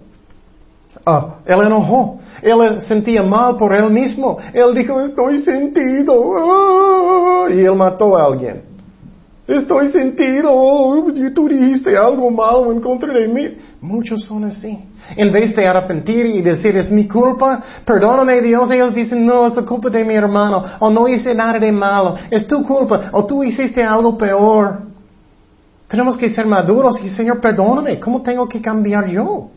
[1.04, 2.18] Ah, él enojó.
[2.40, 4.38] Él sentía mal por él mismo.
[4.52, 6.32] Él dijo, estoy sentido.
[6.36, 8.62] Ah, y él mató a alguien.
[9.46, 11.06] Estoy sentido.
[11.14, 13.56] Y tú dijiste algo malo en contra de mí.
[13.80, 14.78] Muchos son así.
[15.16, 19.54] En vez de arrepentir y decir, es mi culpa, perdóname Dios, ellos dicen, no, es
[19.54, 20.62] la culpa de mi hermano.
[20.78, 22.16] O no hice nada de malo.
[22.30, 23.10] Es tu culpa.
[23.12, 24.82] O tú hiciste algo peor.
[25.88, 28.00] Tenemos que ser maduros y, Señor, perdóname.
[28.00, 29.50] ¿Cómo tengo que cambiar yo?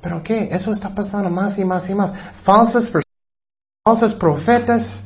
[0.00, 0.48] ¿Pero qué?
[0.52, 2.12] Eso está pasando más y más y más.
[2.44, 2.90] Falsas
[3.84, 5.02] falsas profetas.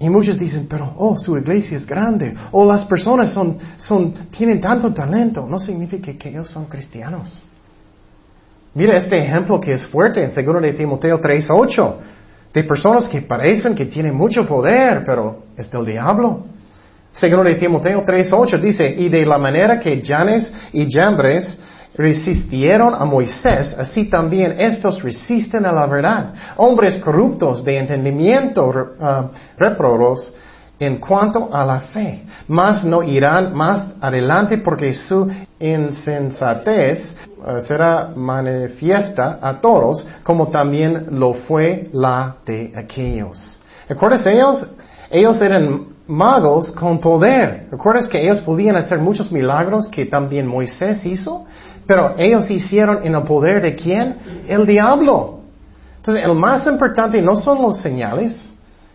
[0.00, 2.34] Y muchos dicen, pero, oh, su iglesia es grande.
[2.52, 5.46] O las personas son, son, tienen tanto talento.
[5.48, 7.42] No significa que ellos son cristianos.
[8.74, 11.94] Mira este ejemplo que es fuerte en 2 de Timoteo 3.8.
[12.52, 16.44] De personas que parecen que tienen mucho poder, pero es del diablo.
[17.20, 21.58] 2 de Timoteo 3.8 dice, y de la manera que Janes y Jambres
[21.98, 26.32] resistieron a Moisés, así también estos resisten a la verdad.
[26.56, 30.32] Hombres corruptos de entendimiento, uh, reprobos
[30.78, 38.12] en cuanto a la fe, mas no irán más adelante porque su insensatez uh, será
[38.14, 43.58] manifiesta a todos, como también lo fue la de aquellos.
[43.88, 44.64] ¿Recuerdas ellos?
[45.10, 47.68] Ellos eran magos con poder.
[47.70, 51.44] ¿Recuerdas que ellos podían hacer muchos milagros que también Moisés hizo?
[51.86, 54.16] Pero ellos hicieron en el poder de quién?
[54.48, 55.40] El diablo.
[55.98, 58.48] Entonces, el más importante no son los señales.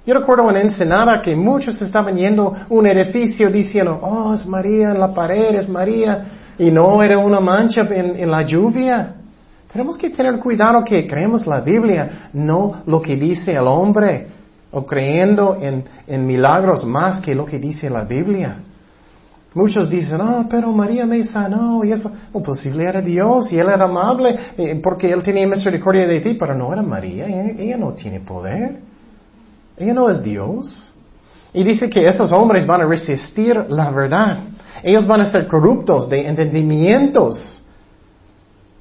[0.05, 4.99] Yo recuerdo en Ensenada que muchos estaban yendo un edificio diciendo, oh, es María en
[4.99, 6.25] la pared, es María,
[6.57, 9.15] y no era una mancha en, la lluvia.
[9.71, 14.27] Tenemos que tener cuidado que creemos la Biblia, no lo que dice el hombre,
[14.73, 18.57] o creyendo en, en milagros más que lo que dice la Biblia.
[19.53, 22.11] Muchos dicen, ah, pero María me sanó y eso.
[22.31, 26.33] O posible era Dios y Él era amable eh, porque Él tenía misericordia de ti,
[26.33, 27.27] pero no era María.
[27.27, 28.79] Ella, no tiene poder.
[29.77, 30.91] Ella no es Dios.
[31.53, 34.39] Y dice que esos hombres van a resistir la verdad.
[34.81, 37.63] Ellos van a ser corruptos de entendimientos.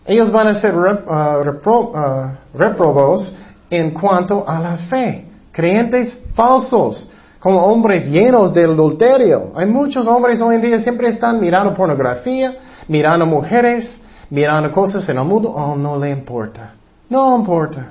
[0.07, 3.34] Ellos van a ser uh, uh, reprobos
[3.68, 5.31] en cuanto a la fe.
[5.53, 9.53] Creyentes falsos como hombres llenos del adulterio.
[9.57, 12.57] Hay muchos hombres hoy en día siempre están mirando pornografía,
[12.88, 14.00] mirando mujeres,
[14.30, 15.50] mirando cosas en el mundo.
[15.50, 16.74] Oh, no le importa.
[17.11, 17.88] No importa.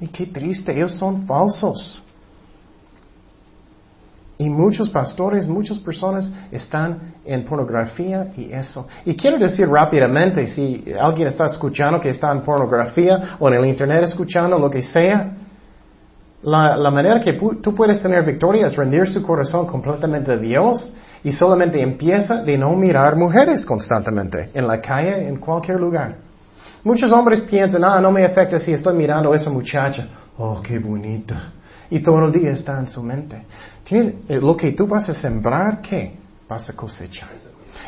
[0.00, 2.02] Y qué triste, ellos son falsos.
[4.38, 8.88] Y muchos pastores, muchas personas están en pornografía y eso.
[9.04, 13.66] Y quiero decir rápidamente, si alguien está escuchando que está en pornografía o en el
[13.66, 15.36] Internet escuchando lo que sea,
[16.42, 21.32] la, manera que tú puedes tener victoria es rendir su corazón completamente a Dios y
[21.32, 26.16] solamente empieza de no mirar mujeres constantemente, en la calle, en cualquier lugar.
[26.82, 30.08] Muchos hombres piensan, ah, no me afecta si estoy mirando a esa muchacha.
[30.38, 31.52] Oh, qué bonita.
[31.90, 33.42] Y todo el día está en su mente.
[33.84, 36.16] Tienes, eh, lo que tú vas a sembrar, ¿qué?
[36.48, 37.28] Vas a cosechar.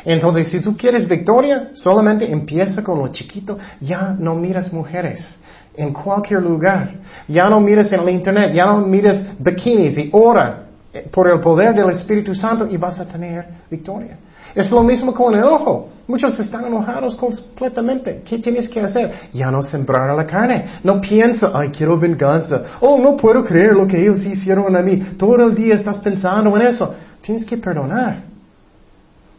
[0.05, 3.57] Entonces, si tú quieres victoria, solamente empieza con lo chiquito.
[3.79, 5.39] Ya no miras mujeres
[5.75, 6.95] en cualquier lugar.
[7.27, 11.39] Ya no mires en el internet, ya no mires bikinis y ora eh, por el
[11.39, 14.17] poder del Espíritu Santo y vas a tener victoria.
[14.55, 15.89] Es lo mismo con el ojo.
[16.05, 18.21] Muchos están enojados completamente.
[18.23, 19.11] ¿Qué tienes que hacer?
[19.33, 20.65] Ya no sembrar a la carne.
[20.83, 22.63] No piensa, ay, quiero venganza.
[22.81, 24.97] Oh, no puedo creer lo que ellos hicieron a mí.
[25.17, 26.93] Todo el día estás pensando en eso.
[27.21, 28.21] Tienes que perdonar.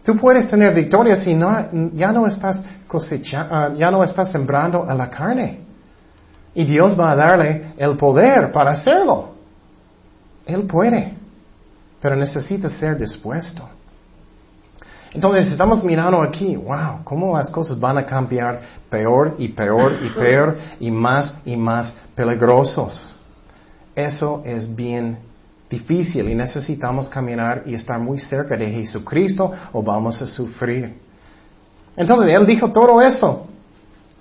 [0.03, 1.39] Tú puedes tener victoria si
[1.95, 2.61] ya no estás
[3.35, 5.64] ah, ya no estás sembrando a la carne.
[6.55, 9.35] Y Dios va a darle el poder para hacerlo.
[10.47, 11.15] Él puede,
[12.01, 13.69] pero necesita ser dispuesto.
[15.13, 20.11] Entonces estamos mirando aquí, wow, cómo las cosas van a cambiar peor y peor y
[20.11, 23.15] peor y más y más peligrosos.
[23.95, 25.19] Eso es bien
[25.71, 30.99] difícil y necesitamos caminar y estar muy cerca de Jesucristo o vamos a sufrir.
[31.97, 33.47] Entonces Él dijo todo eso,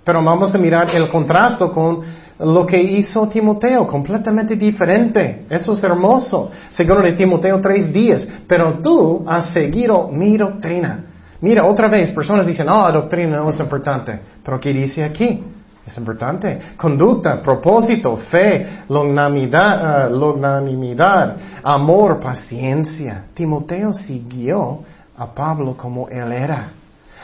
[0.03, 2.01] pero vamos a mirar el contraste con
[2.39, 5.45] lo que hizo Timoteo, completamente diferente.
[5.49, 6.51] Eso es hermoso.
[6.69, 8.27] Segundo de Timoteo tres días.
[8.47, 11.05] Pero tú has seguido mi doctrina.
[11.41, 14.19] Mira, otra vez, personas dicen, oh, doctrina no es importante.
[14.43, 15.43] Pero ¿qué dice aquí?
[15.86, 16.59] Es importante.
[16.77, 23.25] Conducta, propósito, fe, longanimidad, uh, longanimidad, amor, paciencia.
[23.34, 24.79] Timoteo siguió
[25.17, 26.69] a Pablo como él era.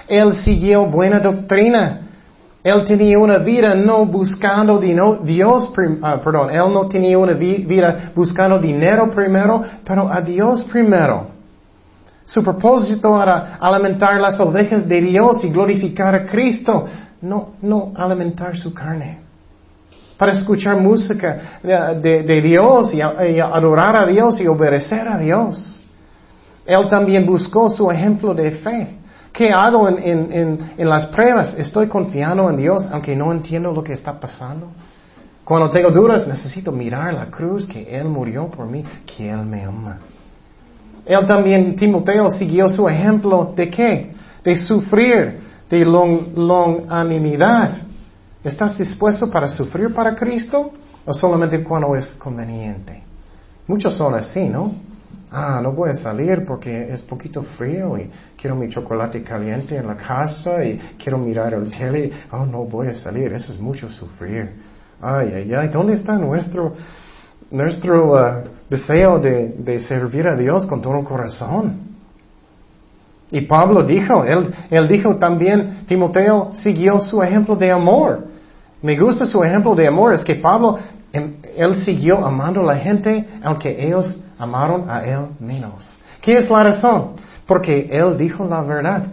[0.08, 2.09] Él siguió buena doctrina.
[2.64, 8.60] Él tenía una vida no buscando Dios, ah, perdón, él no tenía una vida buscando
[8.60, 11.28] dinero primero, pero a Dios primero.
[12.26, 16.86] Su propósito era alimentar las ovejas de Dios y glorificar a Cristo,
[17.22, 19.20] no, no alimentar su carne.
[20.18, 25.82] Para escuchar música de, Dios y adorar a Dios y obedecer a Dios.
[26.66, 28.99] Él también buscó su ejemplo de fe.
[29.32, 31.56] ¿Qué hago en, las pruebas?
[31.58, 34.68] Estoy confiando en Dios aunque no entiendo lo que está pasando.
[35.44, 39.64] Cuando tengo dudas, necesito mirar la cruz, que Él murió por mí, que Él me
[39.64, 40.00] ama.
[41.06, 44.12] Él también, Timoteo, siguió su ejemplo de qué?
[44.44, 47.78] De sufrir, de longanimidad.
[48.44, 50.72] ¿Estás dispuesto para sufrir para Cristo
[51.06, 53.04] o solamente cuando es conveniente?
[53.68, 54.89] Muchos son así, ¿no?
[55.32, 59.86] Ah, no voy a salir porque es poquito frío y quiero mi chocolate caliente en
[59.86, 62.12] la casa y quiero mirar el tele.
[62.32, 64.50] Oh, no voy a salir, eso es mucho sufrir.
[65.00, 66.74] Ay, ay, ay, ¿dónde está nuestro,
[67.52, 71.90] nuestro uh, deseo de, de, servir a Dios con todo corazón?
[73.30, 78.26] Y Pablo dijo, él, él dijo también, Timoteo siguió su ejemplo de amor.
[78.82, 80.80] Me gusta su ejemplo de amor, es que Pablo,
[81.14, 86.00] em, él siguió amando a la gente aunque ellos amaron a Él menos.
[86.22, 87.18] ¿Qué es la razón?
[87.46, 89.04] Porque Él dijo la verdad.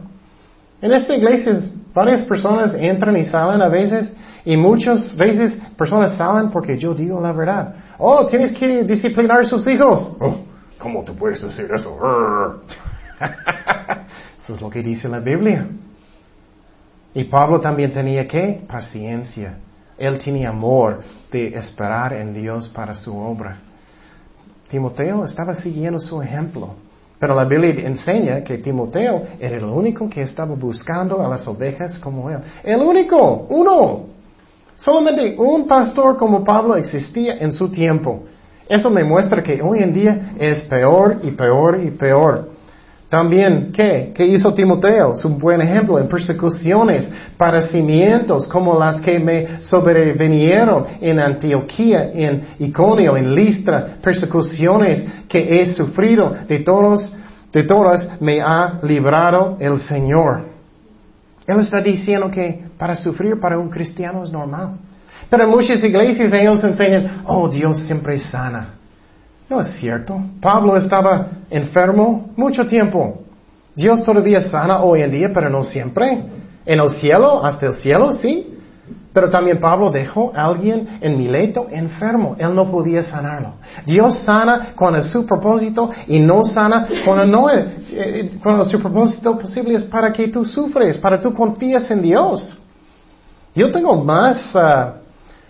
[0.80, 1.60] En esta iglesia
[1.92, 4.12] varias personas entran y salen a veces
[4.44, 7.74] y muchas veces personas salen porque yo digo la verdad.
[7.98, 10.12] Oh, tienes que disciplinar a sus hijos.
[10.20, 10.36] Oh,
[10.78, 11.98] ¿Cómo tú puedes decir eso?
[14.42, 15.66] eso es lo que dice la Biblia.
[17.14, 19.56] Y Pablo también tenía que paciencia.
[19.96, 21.02] Él tenía amor
[21.32, 23.56] de esperar en Dios para su obra.
[24.68, 26.74] Timoteo estaba siguiendo su ejemplo.
[27.18, 31.98] Pero la Biblia enseña que Timoteo era el único que estaba buscando a las ovejas
[31.98, 32.40] como él.
[32.62, 34.06] El único, uno.
[34.74, 38.24] Solamente un pastor como Pablo existía en su tiempo.
[38.68, 42.50] Eso me muestra que hoy en día es peor y peor y peor.
[43.08, 44.12] También, ¿qué?
[44.12, 45.12] ¿Qué hizo Timoteo?
[45.12, 52.42] Es un buen ejemplo en persecuciones, padecimientos como las que me sobrevinieron en Antioquía, en
[52.58, 57.12] Iconio, en Listra, persecuciones que he sufrido, de todos,
[57.52, 60.40] de todas me ha librado el Señor.
[61.46, 64.78] Él está diciendo que para sufrir para un cristiano es normal.
[65.30, 68.75] Pero en muchas iglesias ellos enseñan, oh Dios siempre sana.
[69.48, 70.20] No es cierto.
[70.40, 73.22] Pablo estaba enfermo mucho tiempo.
[73.74, 76.24] Dios todavía sana hoy en día, pero no siempre.
[76.64, 78.54] En el cielo, hasta el cielo, sí.
[79.12, 82.36] Pero también Pablo dejó a alguien en Mileto enfermo.
[82.38, 83.54] Él no podía sanarlo.
[83.86, 89.38] Dios sana es su propósito y no sana cuando no es, eh, cuando su propósito
[89.38, 92.58] posible es para que tú sufres, para que tú confíes en Dios.
[93.54, 94.96] Yo tengo más, ah,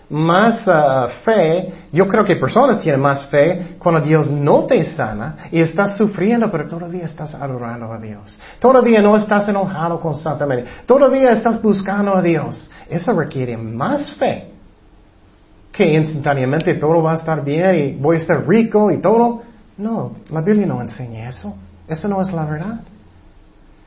[0.09, 5.49] más ah, fe, yo creo que personas tienen más fe cuando Dios no te sana
[5.51, 8.39] y estás sufriendo, pero todavía estás adorando a Dios.
[8.59, 10.69] Todavía no estás enojado constantemente.
[10.85, 12.69] Todavía estás buscando a Dios.
[12.89, 14.51] Eso requiere más fe
[15.71, 19.43] que instantáneamente todo va a estar bien y voy a estar rico y todo.
[19.77, 21.55] No, la Biblia no enseña eso.
[21.87, 22.81] Eso no es la verdad.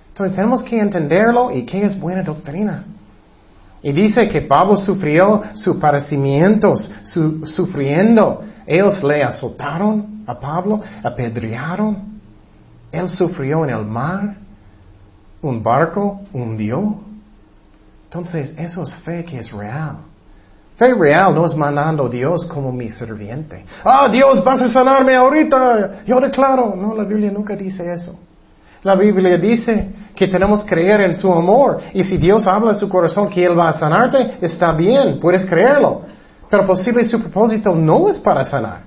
[0.09, 2.85] Entonces tenemos que entenderlo y qué es buena doctrina.
[3.83, 6.91] Y dice que Pablo sufrió sus padecimientos,
[7.45, 8.43] sufriendo.
[8.67, 12.21] Ellos le azotaron a Pablo, apedrearon.
[12.93, 14.37] Él sufrió en el mar.
[15.43, 17.01] Un barco hundió.
[18.05, 19.97] Entonces, eso es fe que es real.
[20.77, 23.65] Fe real no es mandando a Dios como mi sirviente.
[23.85, 26.05] Ah, Dios, vas a sanarme ahorita.
[26.05, 26.75] Yo declaro.
[26.77, 28.19] No, la Biblia nunca dice eso.
[28.83, 31.81] La Biblia dice que tenemos que creer en su amor.
[31.93, 35.45] Y si Dios habla en su corazón que Él va a sanarte, está bien, puedes
[35.45, 36.03] creerlo.
[36.49, 38.83] Pero posible su propósito no es para sanar.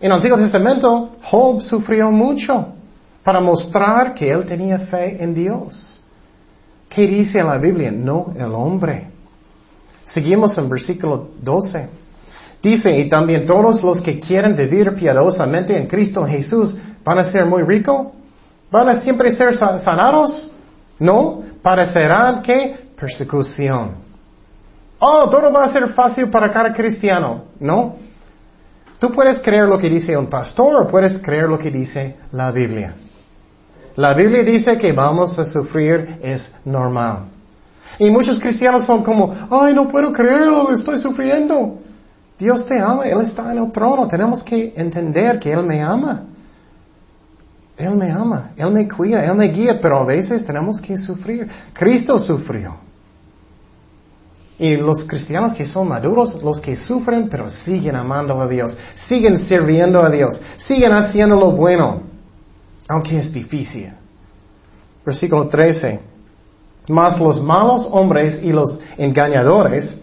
[0.00, 2.68] En el Antiguo Testamento, Job sufrió mucho
[3.22, 6.00] para mostrar que él tenía fe en Dios.
[6.88, 7.90] ¿Qué dice la Biblia?
[7.90, 9.08] No el hombre.
[10.04, 11.88] Seguimos en versículo 12.
[12.62, 17.44] Dice, y también todos los que quieren vivir piadosamente en Cristo Jesús van a ser
[17.46, 18.08] muy ricos
[18.70, 20.50] ¿Van a siempre ser sanados?
[20.98, 24.06] No, parecerán que persecución.
[24.98, 27.44] Oh, todo va a ser fácil para cada cristiano.
[27.60, 27.96] No.
[28.98, 32.50] Tú puedes creer lo que dice un pastor o puedes creer lo que dice la
[32.50, 32.94] Biblia.
[33.96, 37.26] La Biblia dice que vamos a sufrir es normal.
[37.98, 41.78] Y muchos cristianos son como, ay, no puedo creerlo, estoy sufriendo.
[42.38, 44.06] Dios te ama, Él está en el trono.
[44.06, 46.24] Tenemos que entender que Él me ama.
[47.76, 51.48] Él me ama, Él me cuida, Él me guía, pero a veces tenemos que sufrir.
[51.74, 52.74] Cristo sufrió.
[54.58, 59.38] Y los cristianos que son maduros, los que sufren, pero siguen amando a Dios, siguen
[59.38, 62.00] sirviendo a Dios, siguen haciendo lo bueno,
[62.88, 63.92] aunque es difícil.
[65.04, 66.00] Versículo 13.
[66.88, 69.96] Mas los malos hombres y los engañadores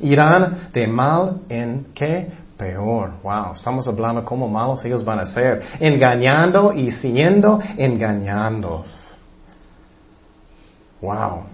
[0.00, 2.32] irán de mal en qué?
[2.64, 3.12] Peor.
[3.22, 5.62] Wow, estamos hablando cómo malos ellos van a ser.
[5.78, 9.16] Engañando y siguiendo engañándos.
[11.00, 11.44] Wow.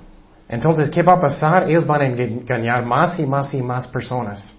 [0.48, 1.68] Entonces, ¿qué va a pasar?
[1.68, 4.54] Ellos van a engañar más y más y más personas.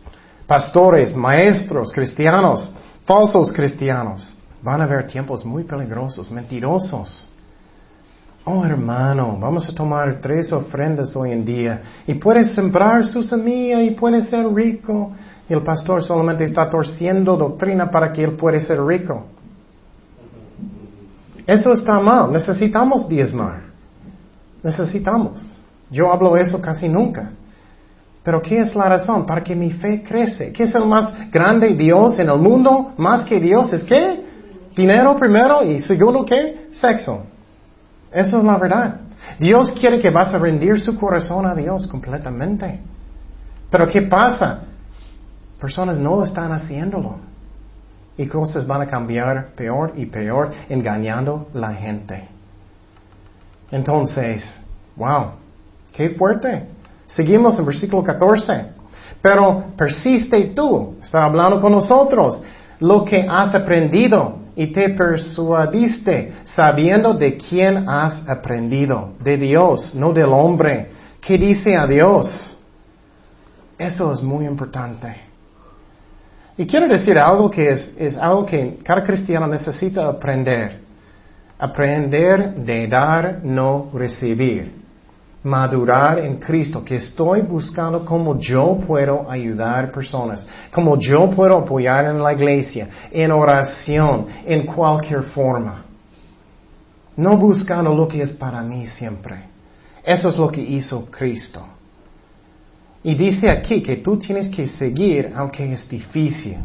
[0.46, 2.72] Pastores, maestros, cristianos,
[3.06, 4.36] falsos cristianos.
[4.62, 7.32] Van a haber tiempos muy peligrosos, mentirosos.
[8.44, 13.84] Oh hermano, vamos a tomar tres ofrendas hoy en día y puedes sembrar su semilla
[13.84, 15.12] y puedes ser rico
[15.54, 19.26] el pastor solamente está torciendo doctrina para que él pueda ser rico.
[21.46, 22.32] Eso está mal.
[22.32, 23.64] Necesitamos diezmar.
[24.64, 25.62] Necesitamos.
[25.90, 27.32] Yo hablo eso casi nunca.
[28.24, 29.26] Pero ¿qué es la razón?
[29.26, 30.54] Para que mi fe crece.
[30.54, 32.94] ¿Qué es el más grande Dios en el mundo?
[32.98, 34.24] Más que Dios es qué?
[34.76, 36.68] Dinero primero y segundo qué?
[36.72, 37.26] Sexo.
[38.12, 39.02] Eso es la verdad.
[39.40, 42.80] Dios quiere que vas a rendir su corazón a Dios completamente.
[43.70, 44.62] Pero ¿qué pasa?
[45.62, 47.18] Personas no están haciéndolo.
[48.18, 52.28] Y cosas van a cambiar peor y peor, engañando la gente.
[53.70, 54.60] Entonces,
[54.96, 55.34] wow,
[55.94, 56.68] qué fuerte.
[57.06, 58.72] Seguimos en versículo 14.
[59.22, 62.42] Pero persiste tú, está hablando con nosotros,
[62.80, 70.12] lo que has aprendido y te persuadiste, sabiendo de quién has aprendido, de Dios, no
[70.12, 70.90] del hombre.
[71.22, 72.58] ¿Qué dice a Dios?
[73.78, 75.31] Eso es muy importante.
[76.62, 80.80] Y quiero decir algo que es, algo que cada cristiano necesita aprender.
[81.58, 84.72] Aprender de dar, no recibir.
[85.42, 92.06] Madurar en Cristo, que estoy buscando cómo yo puedo ayudar personas, cómo yo puedo apoyar
[92.06, 95.86] en la iglesia, en oración, en cualquier forma.
[97.16, 99.46] No buscando lo que es para mí siempre.
[100.04, 101.66] Eso es lo que hizo Cristo.
[103.04, 106.58] Y dice aquí que tú tienes que seguir aunque es difícil.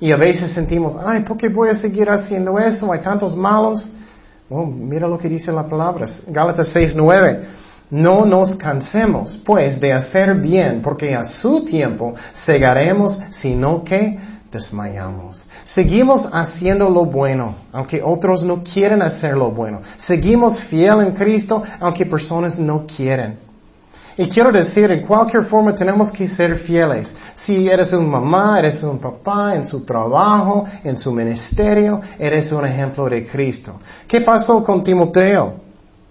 [0.00, 2.92] Y a veces sentimos, ay, ¿por qué voy a seguir haciendo eso?
[2.92, 3.90] Hay tantos malos.
[4.48, 6.06] Oh, mira lo que dice la palabra.
[6.28, 7.40] Gálatas 6.9.
[7.90, 14.18] No nos cansemos, pues, de hacer bien, porque a su tiempo segaremos, sino que
[14.52, 15.48] desmayamos.
[15.64, 19.80] Seguimos haciendo lo bueno, aunque otros no quieren hacer lo bueno.
[19.96, 23.47] Seguimos fiel en Cristo, aunque personas no quieren.
[24.18, 27.14] Y quiero decir, en cualquier forma tenemos que ser fieles.
[27.36, 32.66] Si eres un mamá, eres un papá, en su trabajo, en su ministerio, eres un
[32.66, 33.78] ejemplo de Cristo.
[34.08, 35.54] ¿Qué pasó con Timoteo?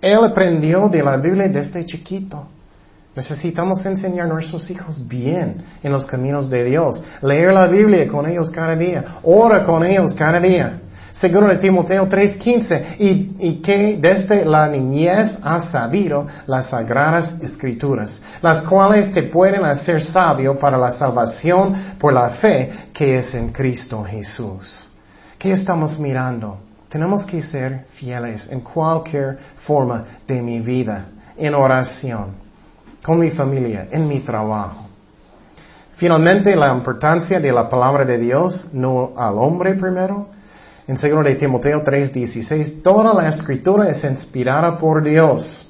[0.02, 2.48] Él aprendió de la Biblia desde chiquito.
[3.14, 7.04] Necesitamos enseñar a nuestros hijos bien en los caminos de Dios.
[7.22, 9.20] Leer la Biblia con ellos cada día.
[9.24, 10.80] Ora con ellos cada día.
[11.14, 18.22] Segundo de Timoteo 3:15, y, y que desde la niñez has sabido las sagradas escrituras,
[18.42, 23.50] las cuales te pueden hacer sabio para la salvación por la fe que es en
[23.50, 24.90] Cristo Jesús.
[25.40, 26.60] ¿Qué estamos mirando?
[26.90, 31.06] Tenemos que ser fieles en cualquier forma de mi vida,
[31.36, 32.36] en oración,
[33.04, 34.86] con mi familia, en mi trabajo.
[35.98, 40.28] Finalmente, la importancia de la palabra de Dios, no al hombre primero,
[40.88, 45.70] en 2 de Timoteo 3:16, toda la escritura es inspirada por Dios.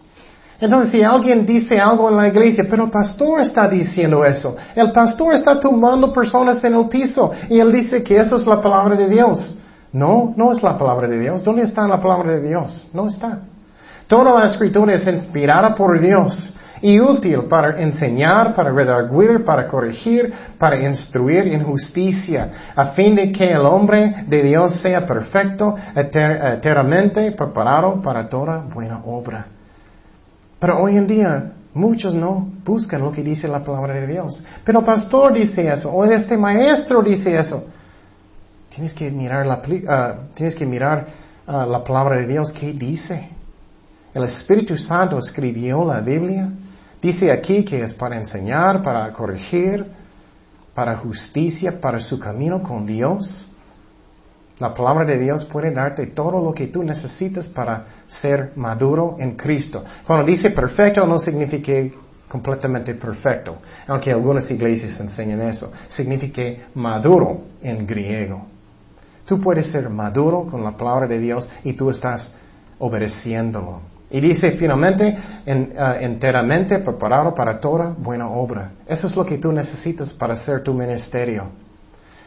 [0.60, 4.92] Entonces, si alguien dice algo en la iglesia, pero el pastor está diciendo eso, el
[4.92, 8.96] pastor está tumbando personas en el piso y él dice que eso es la palabra
[8.96, 9.56] de Dios.
[9.92, 11.44] No, no es la palabra de Dios.
[11.44, 12.90] ¿Dónde está la palabra de Dios?
[12.94, 13.40] No está.
[14.08, 20.34] Toda la escritura es inspirada por Dios y útil para enseñar, para redarguir, para corregir,
[20.58, 27.32] para instruir en justicia, a fin de que el hombre de Dios sea perfecto, eternamente
[27.32, 29.48] preparado para toda buena obra.
[30.60, 34.44] Pero hoy en día muchos no buscan lo que dice la palabra de Dios.
[34.64, 37.64] Pero el pastor dice eso, o este maestro dice eso.
[38.70, 41.08] Tienes que mirar la, ah, tienes que mirar
[41.48, 43.30] ah, la palabra de Dios, ¿qué dice?
[44.14, 46.50] El Espíritu Santo escribió la Biblia.
[47.02, 49.86] Dice aquí que es para enseñar, para corregir,
[50.74, 53.52] para justicia, para su camino con Dios.
[54.60, 59.36] La palabra de Dios puede darte todo lo que tú necesitas para ser maduro en
[59.36, 59.84] Cristo.
[60.06, 61.74] Cuando dice perfecto no significa
[62.28, 65.72] completamente perfecto, aunque algunas iglesias enseñan eso.
[65.90, 68.46] Significa maduro en griego.
[69.26, 72.32] Tú puedes ser maduro con la palabra de Dios y tú estás
[72.80, 73.97] obedeciéndolo.
[74.10, 75.18] Y dice finalmente,
[75.78, 78.72] ah, enteramente preparado para toda buena obra.
[78.88, 81.50] Eso es lo que tú necesitas para hacer tu ministerio.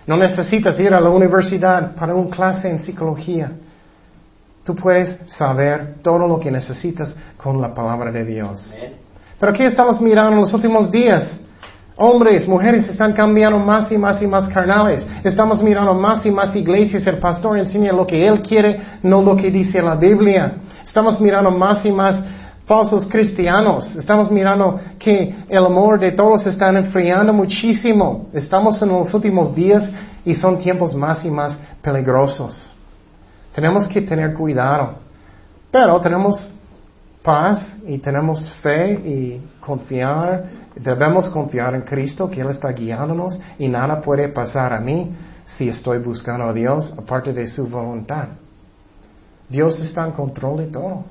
[0.07, 3.53] No necesitas ir a la universidad para una clase en psicología.
[4.65, 8.75] Tú puedes saber todo lo que necesitas con la palabra de Dios.
[9.39, 11.41] Pero ¿qué estamos mirando en los últimos días?
[11.97, 15.07] Hombres, mujeres están cambiando más y más y más carnales.
[15.25, 17.07] Estamos mirando más y más iglesias.
[17.07, 20.55] El pastor enseña lo que él quiere, no lo que dice la Biblia.
[20.85, 22.23] Estamos mirando más y más
[22.67, 23.97] falsos cristianos.
[23.97, 28.27] Estamos mirando que el amor de todos está enfriando muchísimo.
[28.33, 29.89] Estamos en los últimos días
[30.25, 32.73] y son tiempos más y más peligrosos.
[33.53, 34.95] Tenemos que tener cuidado.
[35.71, 36.51] Pero tenemos
[37.23, 43.69] paz y tenemos fe y confiar, debemos confiar en Cristo, que Él está guiándonos y
[43.69, 45.11] nada puede pasar a mí
[45.45, 48.29] si estoy buscando a Dios aparte de su voluntad.
[49.51, 51.05] Dios está en control de todo.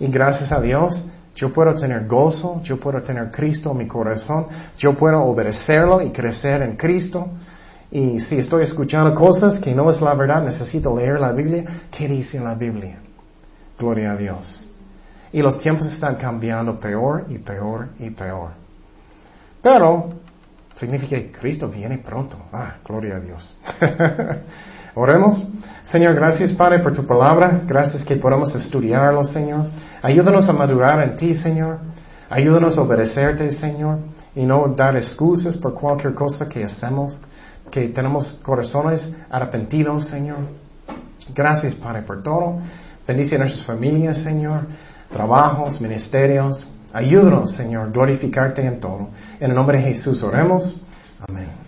[0.00, 1.04] Y gracias a Dios,
[1.34, 4.46] yo puedo tener gozo, yo puedo tener Cristo en mi corazón,
[4.78, 7.28] yo puedo obedecerlo y crecer en Cristo.
[7.90, 11.64] Y si estoy escuchando cosas que no es la verdad, necesito leer la Biblia.
[11.90, 12.98] ¿Qué dice la Biblia?
[13.78, 14.70] Gloria a Dios.
[15.32, 18.50] Y los tiempos están cambiando peor y peor y peor.
[19.62, 20.14] Pero
[20.74, 22.36] significa que Cristo viene pronto.
[22.52, 23.56] Ah, gloria a Dios.
[24.94, 25.46] Oremos.
[25.84, 27.62] Señor, gracias Padre por tu palabra.
[27.66, 29.66] Gracias que podamos estudiarlo, Señor.
[30.02, 31.78] Ayúdanos a madurar en ti, Señor.
[32.30, 34.00] Ayúdanos a obedecerte, Señor.
[34.34, 37.20] Y no dar excusas por cualquier cosa que hacemos.
[37.70, 40.38] Que tenemos corazones arrepentidos, Señor.
[41.34, 42.58] Gracias, Padre, por todo.
[43.06, 44.66] Bendice a nuestras familias, Señor
[45.10, 46.66] trabajos, ministerios.
[46.92, 49.08] Ayúdanos, Señor, glorificarte en todo.
[49.40, 50.80] En el nombre de Jesús oremos.
[51.26, 51.67] Amén.